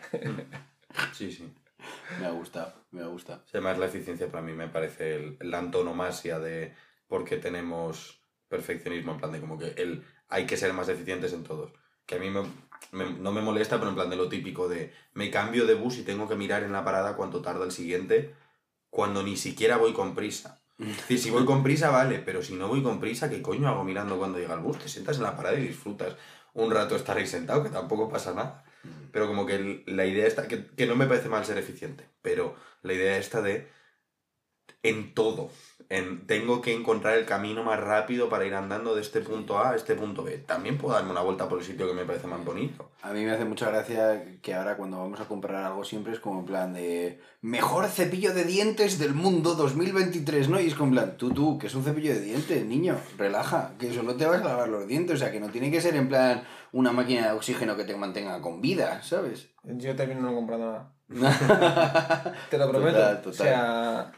Sí, 1.13 1.31
sí. 1.31 1.53
Me 2.19 2.25
ha 2.25 2.31
gustado, 2.31 2.73
me 2.91 3.01
ha 3.01 3.07
gustado. 3.07 3.43
Además, 3.51 3.77
la 3.77 3.85
eficiencia 3.87 4.27
para 4.31 4.43
mí 4.43 4.53
me 4.53 4.67
parece 4.67 5.15
el- 5.15 5.37
la 5.41 5.59
antonomasia 5.59 6.39
de 6.39 6.73
por 7.07 7.25
qué 7.25 7.37
tenemos 7.37 8.21
perfeccionismo, 8.47 9.13
en 9.13 9.17
plan 9.17 9.31
de 9.31 9.39
como 9.39 9.57
que 9.57 9.67
el, 9.77 10.03
hay 10.29 10.45
que 10.45 10.57
ser 10.57 10.73
más 10.73 10.89
eficientes 10.89 11.33
en 11.33 11.43
todos. 11.43 11.73
Que 12.05 12.15
a 12.15 12.19
mí 12.19 12.29
me- 12.29 12.43
me- 12.91 13.13
no 13.19 13.31
me 13.31 13.41
molesta, 13.41 13.77
pero 13.77 13.89
en 13.89 13.95
plan 13.95 14.09
de 14.09 14.15
lo 14.15 14.29
típico 14.29 14.67
de 14.67 14.93
me 15.13 15.29
cambio 15.31 15.65
de 15.65 15.73
bus 15.75 15.97
y 15.97 16.03
tengo 16.03 16.27
que 16.29 16.35
mirar 16.35 16.63
en 16.63 16.71
la 16.71 16.83
parada 16.85 17.15
cuánto 17.15 17.41
tarda 17.41 17.65
el 17.65 17.71
siguiente, 17.71 18.35
cuando 18.89 19.23
ni 19.23 19.37
siquiera 19.37 19.77
voy 19.77 19.93
con 19.93 20.15
prisa. 20.15 20.61
Es 20.79 20.97
decir, 20.97 21.19
si 21.19 21.29
voy 21.31 21.45
con 21.45 21.63
prisa, 21.63 21.89
vale, 21.89 22.19
pero 22.19 22.41
si 22.41 22.53
no 22.55 22.67
voy 22.67 22.83
con 22.83 22.99
prisa, 22.99 23.29
¿qué 23.29 23.41
coño 23.41 23.67
hago 23.69 23.83
mirando 23.83 24.17
cuando 24.17 24.39
llega 24.39 24.53
el 24.55 24.59
bus? 24.59 24.79
Te 24.79 24.89
sientas 24.89 25.17
en 25.17 25.23
la 25.23 25.35
parada 25.35 25.57
y 25.57 25.67
disfrutas 25.67 26.15
un 26.53 26.71
rato 26.71 26.95
estar 26.95 27.17
ahí 27.17 27.27
sentado, 27.27 27.63
que 27.63 27.69
tampoco 27.69 28.09
pasa 28.09 28.33
nada. 28.33 28.63
Pero 29.11 29.27
como 29.27 29.45
que 29.45 29.83
la 29.87 30.05
idea 30.05 30.27
está, 30.27 30.47
que, 30.47 30.67
que 30.67 30.85
no 30.85 30.95
me 30.95 31.07
parece 31.07 31.29
mal 31.29 31.45
ser 31.45 31.57
eficiente, 31.57 32.09
pero 32.21 32.55
la 32.81 32.93
idea 32.93 33.17
está 33.17 33.41
de 33.41 33.67
en 34.83 35.13
todo, 35.13 35.51
en 35.89 36.25
tengo 36.25 36.61
que 36.61 36.73
encontrar 36.73 37.17
el 37.17 37.25
camino 37.25 37.63
más 37.63 37.79
rápido 37.79 38.29
para 38.29 38.45
ir 38.45 38.53
andando 38.53 38.95
de 38.95 39.01
este 39.01 39.21
punto 39.21 39.59
A 39.59 39.71
a 39.71 39.75
este 39.75 39.95
punto 39.95 40.23
B. 40.23 40.39
También 40.39 40.77
puedo 40.77 40.95
darme 40.95 41.11
una 41.11 41.21
vuelta 41.21 41.47
por 41.47 41.59
el 41.59 41.65
sitio 41.65 41.87
que 41.87 41.93
me 41.93 42.05
parece 42.05 42.27
más 42.27 42.43
bonito. 42.43 42.91
A 43.01 43.11
mí 43.13 43.23
me 43.23 43.31
hace 43.31 43.45
mucha 43.45 43.69
gracia 43.69 44.39
que 44.41 44.53
ahora 44.53 44.77
cuando 44.77 44.97
vamos 44.97 45.19
a 45.19 45.27
comprar 45.27 45.63
algo 45.63 45.83
siempre 45.83 46.13
es 46.13 46.19
como 46.19 46.39
en 46.39 46.45
plan 46.45 46.73
de 46.73 47.19
mejor 47.41 47.87
cepillo 47.87 48.33
de 48.33 48.43
dientes 48.43 48.97
del 48.97 49.13
mundo 49.13 49.55
2023, 49.55 50.49
¿no? 50.49 50.59
Y 50.59 50.67
es 50.67 50.75
como 50.75 50.89
en 50.89 50.93
plan, 50.95 51.17
tú, 51.17 51.31
tú, 51.31 51.57
que 51.57 51.67
es 51.67 51.75
un 51.75 51.83
cepillo 51.83 52.13
de 52.13 52.21
dientes, 52.21 52.65
niño, 52.65 52.97
relaja, 53.17 53.73
que 53.77 53.93
solo 53.93 54.15
te 54.15 54.25
vas 54.25 54.41
a 54.41 54.45
lavar 54.45 54.69
los 54.69 54.87
dientes, 54.87 55.15
o 55.15 55.19
sea, 55.19 55.31
que 55.31 55.39
no 55.39 55.49
tiene 55.49 55.69
que 55.69 55.81
ser 55.81 55.95
en 55.95 56.09
plan 56.09 56.43
una 56.71 56.91
máquina 56.91 57.27
de 57.27 57.31
oxígeno 57.33 57.75
que 57.75 57.83
te 57.83 57.95
mantenga 57.95 58.41
con 58.41 58.61
vida, 58.61 59.01
¿sabes? 59.03 59.49
Yo 59.63 59.95
termino 59.95 60.21
no 60.21 60.33
comprando 60.33 60.71
nada. 60.71 60.91
Te 62.49 62.57
lo 62.57 62.69
prometo. 62.69 62.97
Total, 62.97 63.21
total. 63.21 63.31
O 63.31 63.33
sea, 63.33 64.11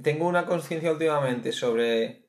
tengo 0.00 0.26
una 0.26 0.46
conciencia 0.46 0.92
últimamente 0.92 1.52
sobre 1.52 2.28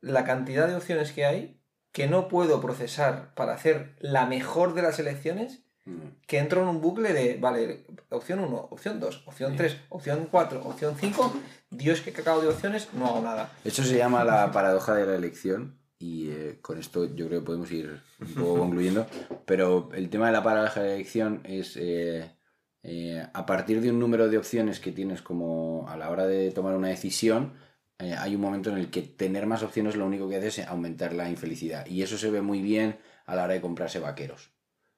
la 0.00 0.24
cantidad 0.24 0.66
de 0.66 0.76
opciones 0.76 1.12
que 1.12 1.24
hay 1.24 1.60
que 1.92 2.06
no 2.06 2.28
puedo 2.28 2.60
procesar 2.60 3.34
para 3.34 3.52
hacer 3.52 3.96
la 3.98 4.26
mejor 4.26 4.74
de 4.74 4.82
las 4.82 4.98
elecciones 4.98 5.64
Mm. 5.86 6.26
que 6.26 6.38
entro 6.38 6.62
en 6.62 6.68
un 6.68 6.80
bucle 6.80 7.12
de, 7.12 7.38
vale, 7.38 7.86
opción 8.10 8.40
1, 8.40 8.68
opción 8.70 9.00
2, 9.00 9.24
opción 9.26 9.56
3, 9.56 9.76
opción 9.88 10.28
4, 10.30 10.62
opción 10.64 10.94
5, 10.98 11.32
Dios 11.70 12.02
que 12.02 12.12
cacao 12.12 12.40
de 12.42 12.48
opciones, 12.48 12.88
no 12.92 13.06
hago 13.06 13.22
nada. 13.22 13.50
Eso 13.64 13.82
se 13.82 13.96
llama 13.96 14.22
la 14.24 14.52
paradoja 14.52 14.94
de 14.94 15.06
la 15.06 15.14
elección 15.16 15.78
y 15.98 16.30
eh, 16.30 16.58
con 16.60 16.78
esto 16.78 17.06
yo 17.14 17.28
creo 17.28 17.40
que 17.40 17.46
podemos 17.46 17.72
ir 17.72 18.02
un 18.20 18.34
poco 18.34 18.58
concluyendo, 18.58 19.06
pero 19.46 19.88
el 19.94 20.10
tema 20.10 20.26
de 20.26 20.32
la 20.32 20.42
paradoja 20.42 20.82
de 20.82 20.88
la 20.88 20.94
elección 20.96 21.40
es 21.44 21.76
eh, 21.76 22.30
eh, 22.82 23.26
a 23.32 23.46
partir 23.46 23.80
de 23.80 23.90
un 23.90 23.98
número 23.98 24.28
de 24.28 24.38
opciones 24.38 24.80
que 24.80 24.92
tienes 24.92 25.22
como 25.22 25.86
a 25.88 25.96
la 25.96 26.10
hora 26.10 26.26
de 26.26 26.50
tomar 26.50 26.74
una 26.74 26.88
decisión, 26.88 27.54
eh, 27.98 28.14
hay 28.18 28.34
un 28.34 28.40
momento 28.40 28.70
en 28.70 28.78
el 28.78 28.90
que 28.90 29.02
tener 29.02 29.46
más 29.46 29.62
opciones 29.62 29.96
lo 29.96 30.06
único 30.06 30.28
que 30.28 30.36
hace 30.36 30.48
es 30.48 30.58
aumentar 30.60 31.12
la 31.12 31.28
infelicidad 31.28 31.86
y 31.86 32.02
eso 32.02 32.16
se 32.16 32.30
ve 32.30 32.40
muy 32.40 32.62
bien 32.62 32.98
a 33.26 33.34
la 33.34 33.44
hora 33.44 33.54
de 33.54 33.60
comprarse 33.60 33.98
vaqueros. 33.98 34.52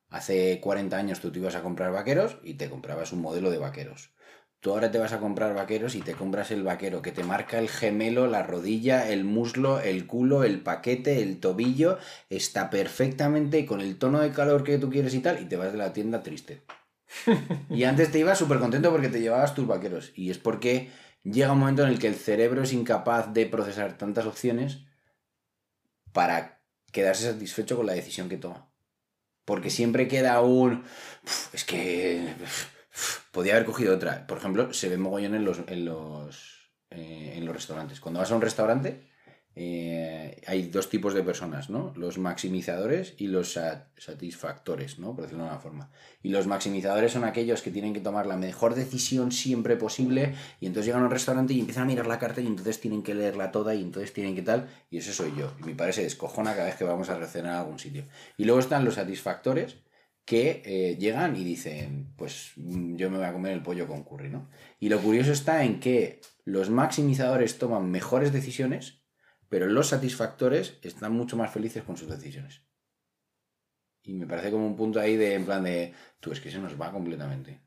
Hace 0.08 0.60
40 0.60 0.96
años 0.96 1.20
tú 1.20 1.32
te 1.32 1.38
ibas 1.38 1.54
a 1.56 1.62
comprar 1.62 1.90
vaqueros 1.90 2.38
y 2.44 2.54
te 2.54 2.70
comprabas 2.70 3.12
un 3.12 3.22
modelo 3.22 3.50
de 3.50 3.58
vaqueros. 3.58 4.12
Tú 4.60 4.70
ahora 4.70 4.92
te 4.92 4.98
vas 4.98 5.12
a 5.12 5.18
comprar 5.18 5.54
vaqueros 5.54 5.96
y 5.96 6.02
te 6.02 6.12
compras 6.12 6.52
el 6.52 6.62
vaquero 6.62 7.02
que 7.02 7.10
te 7.10 7.24
marca 7.24 7.58
el 7.58 7.68
gemelo, 7.68 8.28
la 8.28 8.44
rodilla, 8.44 9.08
el 9.08 9.24
muslo, 9.24 9.80
el 9.80 10.06
culo, 10.06 10.44
el 10.44 10.60
paquete, 10.60 11.20
el 11.20 11.40
tobillo, 11.40 11.98
está 12.30 12.70
perfectamente 12.70 13.66
con 13.66 13.80
el 13.80 13.98
tono 13.98 14.20
de 14.20 14.30
calor 14.30 14.62
que 14.62 14.78
tú 14.78 14.88
quieres 14.88 15.14
y 15.14 15.20
tal, 15.20 15.42
y 15.42 15.46
te 15.46 15.56
vas 15.56 15.72
de 15.72 15.78
la 15.78 15.92
tienda 15.92 16.22
triste. 16.22 16.62
Y 17.70 17.84
antes 17.84 18.10
te 18.10 18.18
ibas 18.18 18.38
súper 18.38 18.58
contento 18.58 18.90
porque 18.90 19.08
te 19.08 19.20
llevabas 19.20 19.54
tus 19.54 19.66
vaqueros. 19.66 20.12
Y 20.14 20.30
es 20.30 20.38
porque 20.38 20.90
llega 21.22 21.52
un 21.52 21.58
momento 21.60 21.82
en 21.82 21.88
el 21.90 21.98
que 21.98 22.08
el 22.08 22.14
cerebro 22.14 22.62
es 22.62 22.72
incapaz 22.72 23.32
de 23.32 23.46
procesar 23.46 23.96
tantas 23.98 24.26
opciones 24.26 24.84
para 26.12 26.60
quedarse 26.92 27.24
satisfecho 27.32 27.76
con 27.76 27.86
la 27.86 27.94
decisión 27.94 28.28
que 28.28 28.36
toma. 28.36 28.70
Porque 29.44 29.70
siempre 29.70 30.08
queda 30.08 30.40
un... 30.40 30.84
"Uf, 31.24 31.54
Es 31.54 31.64
que... 31.64 32.34
Podía 33.30 33.54
haber 33.54 33.64
cogido 33.64 33.94
otra. 33.94 34.26
Por 34.26 34.36
ejemplo, 34.38 34.72
se 34.74 34.88
ve 34.90 34.98
mogollón 34.98 35.34
en 35.34 35.44
los, 35.46 35.60
en 35.66 35.86
los, 35.86 36.70
eh, 36.90 37.32
en 37.36 37.46
los 37.46 37.54
restaurantes. 37.54 38.00
Cuando 38.00 38.20
vas 38.20 38.30
a 38.30 38.34
un 38.34 38.42
restaurante, 38.42 39.08
eh, 39.54 40.40
hay 40.46 40.62
dos 40.68 40.88
tipos 40.88 41.14
de 41.14 41.22
personas, 41.22 41.68
¿no? 41.70 41.92
Los 41.96 42.18
maximizadores 42.18 43.14
y 43.18 43.26
los 43.28 43.52
sa- 43.52 43.88
satisfactores, 43.98 44.98
¿no? 44.98 45.14
Por 45.14 45.24
decirlo 45.24 45.44
de 45.44 45.50
una 45.50 45.58
forma. 45.58 45.90
Y 46.22 46.30
los 46.30 46.46
maximizadores 46.46 47.12
son 47.12 47.24
aquellos 47.24 47.62
que 47.62 47.70
tienen 47.70 47.92
que 47.92 48.00
tomar 48.00 48.26
la 48.26 48.36
mejor 48.36 48.74
decisión 48.74 49.30
siempre 49.32 49.76
posible 49.76 50.34
y 50.60 50.66
entonces 50.66 50.86
llegan 50.86 51.02
a 51.02 51.06
un 51.06 51.10
restaurante 51.12 51.52
y 51.54 51.60
empiezan 51.60 51.84
a 51.84 51.86
mirar 51.86 52.06
la 52.06 52.18
carta 52.18 52.40
y 52.40 52.46
entonces 52.46 52.80
tienen 52.80 53.02
que 53.02 53.14
leerla 53.14 53.50
toda 53.52 53.74
y 53.74 53.82
entonces 53.82 54.12
tienen 54.12 54.34
que 54.34 54.42
tal 54.42 54.68
y 54.90 54.98
ese 54.98 55.12
soy 55.12 55.34
yo. 55.36 55.52
Y 55.60 55.64
mi 55.64 55.74
padre 55.74 55.92
se 55.92 56.02
descojona 56.02 56.52
cada 56.54 56.66
vez 56.66 56.76
que 56.76 56.84
vamos 56.84 57.08
a 57.10 57.26
cenar 57.26 57.54
a 57.54 57.60
algún 57.60 57.78
sitio. 57.78 58.04
Y 58.36 58.44
luego 58.44 58.60
están 58.60 58.84
los 58.84 58.94
satisfactores 58.94 59.76
que 60.24 60.62
eh, 60.64 60.96
llegan 60.98 61.36
y 61.36 61.44
dicen, 61.44 62.14
pues 62.16 62.52
mm, 62.56 62.96
yo 62.96 63.10
me 63.10 63.18
voy 63.18 63.26
a 63.26 63.32
comer 63.32 63.52
el 63.52 63.62
pollo 63.62 63.86
con 63.88 64.04
curry, 64.04 64.30
¿no? 64.30 64.48
Y 64.78 64.88
lo 64.88 65.00
curioso 65.00 65.32
está 65.32 65.64
en 65.64 65.80
que 65.80 66.20
los 66.44 66.70
maximizadores 66.70 67.58
toman 67.58 67.90
mejores 67.90 68.32
decisiones, 68.32 69.01
pero 69.52 69.66
los 69.66 69.88
satisfactores 69.88 70.78
están 70.80 71.12
mucho 71.12 71.36
más 71.36 71.52
felices 71.52 71.84
con 71.84 71.98
sus 71.98 72.08
decisiones. 72.08 72.62
Y 74.02 74.14
me 74.14 74.26
parece 74.26 74.50
como 74.50 74.66
un 74.66 74.78
punto 74.78 74.98
ahí 74.98 75.14
de, 75.14 75.34
en 75.34 75.44
plan 75.44 75.62
de, 75.62 75.92
tú, 76.20 76.32
es 76.32 76.40
que 76.40 76.50
se 76.50 76.58
nos 76.58 76.80
va 76.80 76.90
completamente. 76.90 77.60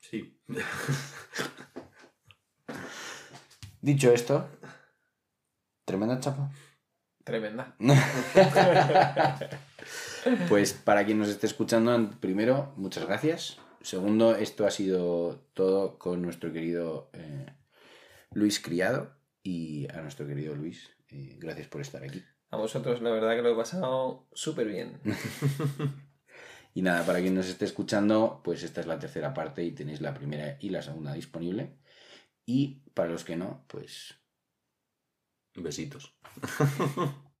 Sí. 0.00 0.38
Dicho 3.80 4.12
esto, 4.12 4.46
tremenda 5.86 6.20
chapa. 6.20 6.52
Tremenda. 7.24 7.74
Pues 10.48 10.72
para 10.72 11.04
quien 11.04 11.18
nos 11.18 11.28
esté 11.28 11.46
escuchando, 11.46 12.10
primero, 12.20 12.72
muchas 12.76 13.06
gracias. 13.06 13.58
Segundo, 13.80 14.36
esto 14.36 14.66
ha 14.66 14.70
sido 14.70 15.46
todo 15.54 15.98
con 15.98 16.22
nuestro 16.22 16.52
querido 16.52 17.10
eh, 17.12 17.46
Luis 18.32 18.58
Criado 18.58 19.14
y 19.44 19.86
a 19.92 20.02
nuestro 20.02 20.26
querido 20.26 20.56
Luis. 20.56 20.90
eh, 21.08 21.36
gracias 21.38 21.68
por 21.68 21.80
estar 21.80 22.02
aquí. 22.02 22.24
A 22.50 22.56
vosotros, 22.56 23.00
la 23.02 23.10
verdad 23.10 23.36
que 23.36 23.42
lo 23.42 23.52
he 23.52 23.56
pasado 23.56 24.26
súper 24.32 24.66
bien. 24.66 25.00
Y 26.76 26.82
nada, 26.82 27.06
para 27.06 27.20
quien 27.20 27.36
nos 27.36 27.46
esté 27.46 27.66
escuchando, 27.66 28.40
pues 28.42 28.64
esta 28.64 28.80
es 28.80 28.88
la 28.88 28.98
tercera 28.98 29.32
parte 29.32 29.62
y 29.62 29.70
tenéis 29.70 30.00
la 30.00 30.12
primera 30.12 30.56
y 30.60 30.70
la 30.70 30.82
segunda 30.82 31.12
disponible. 31.12 31.78
Y 32.44 32.80
para 32.94 33.10
los 33.10 33.22
que 33.24 33.36
no, 33.36 33.64
pues 33.68 34.16
Besitos. 35.56 36.14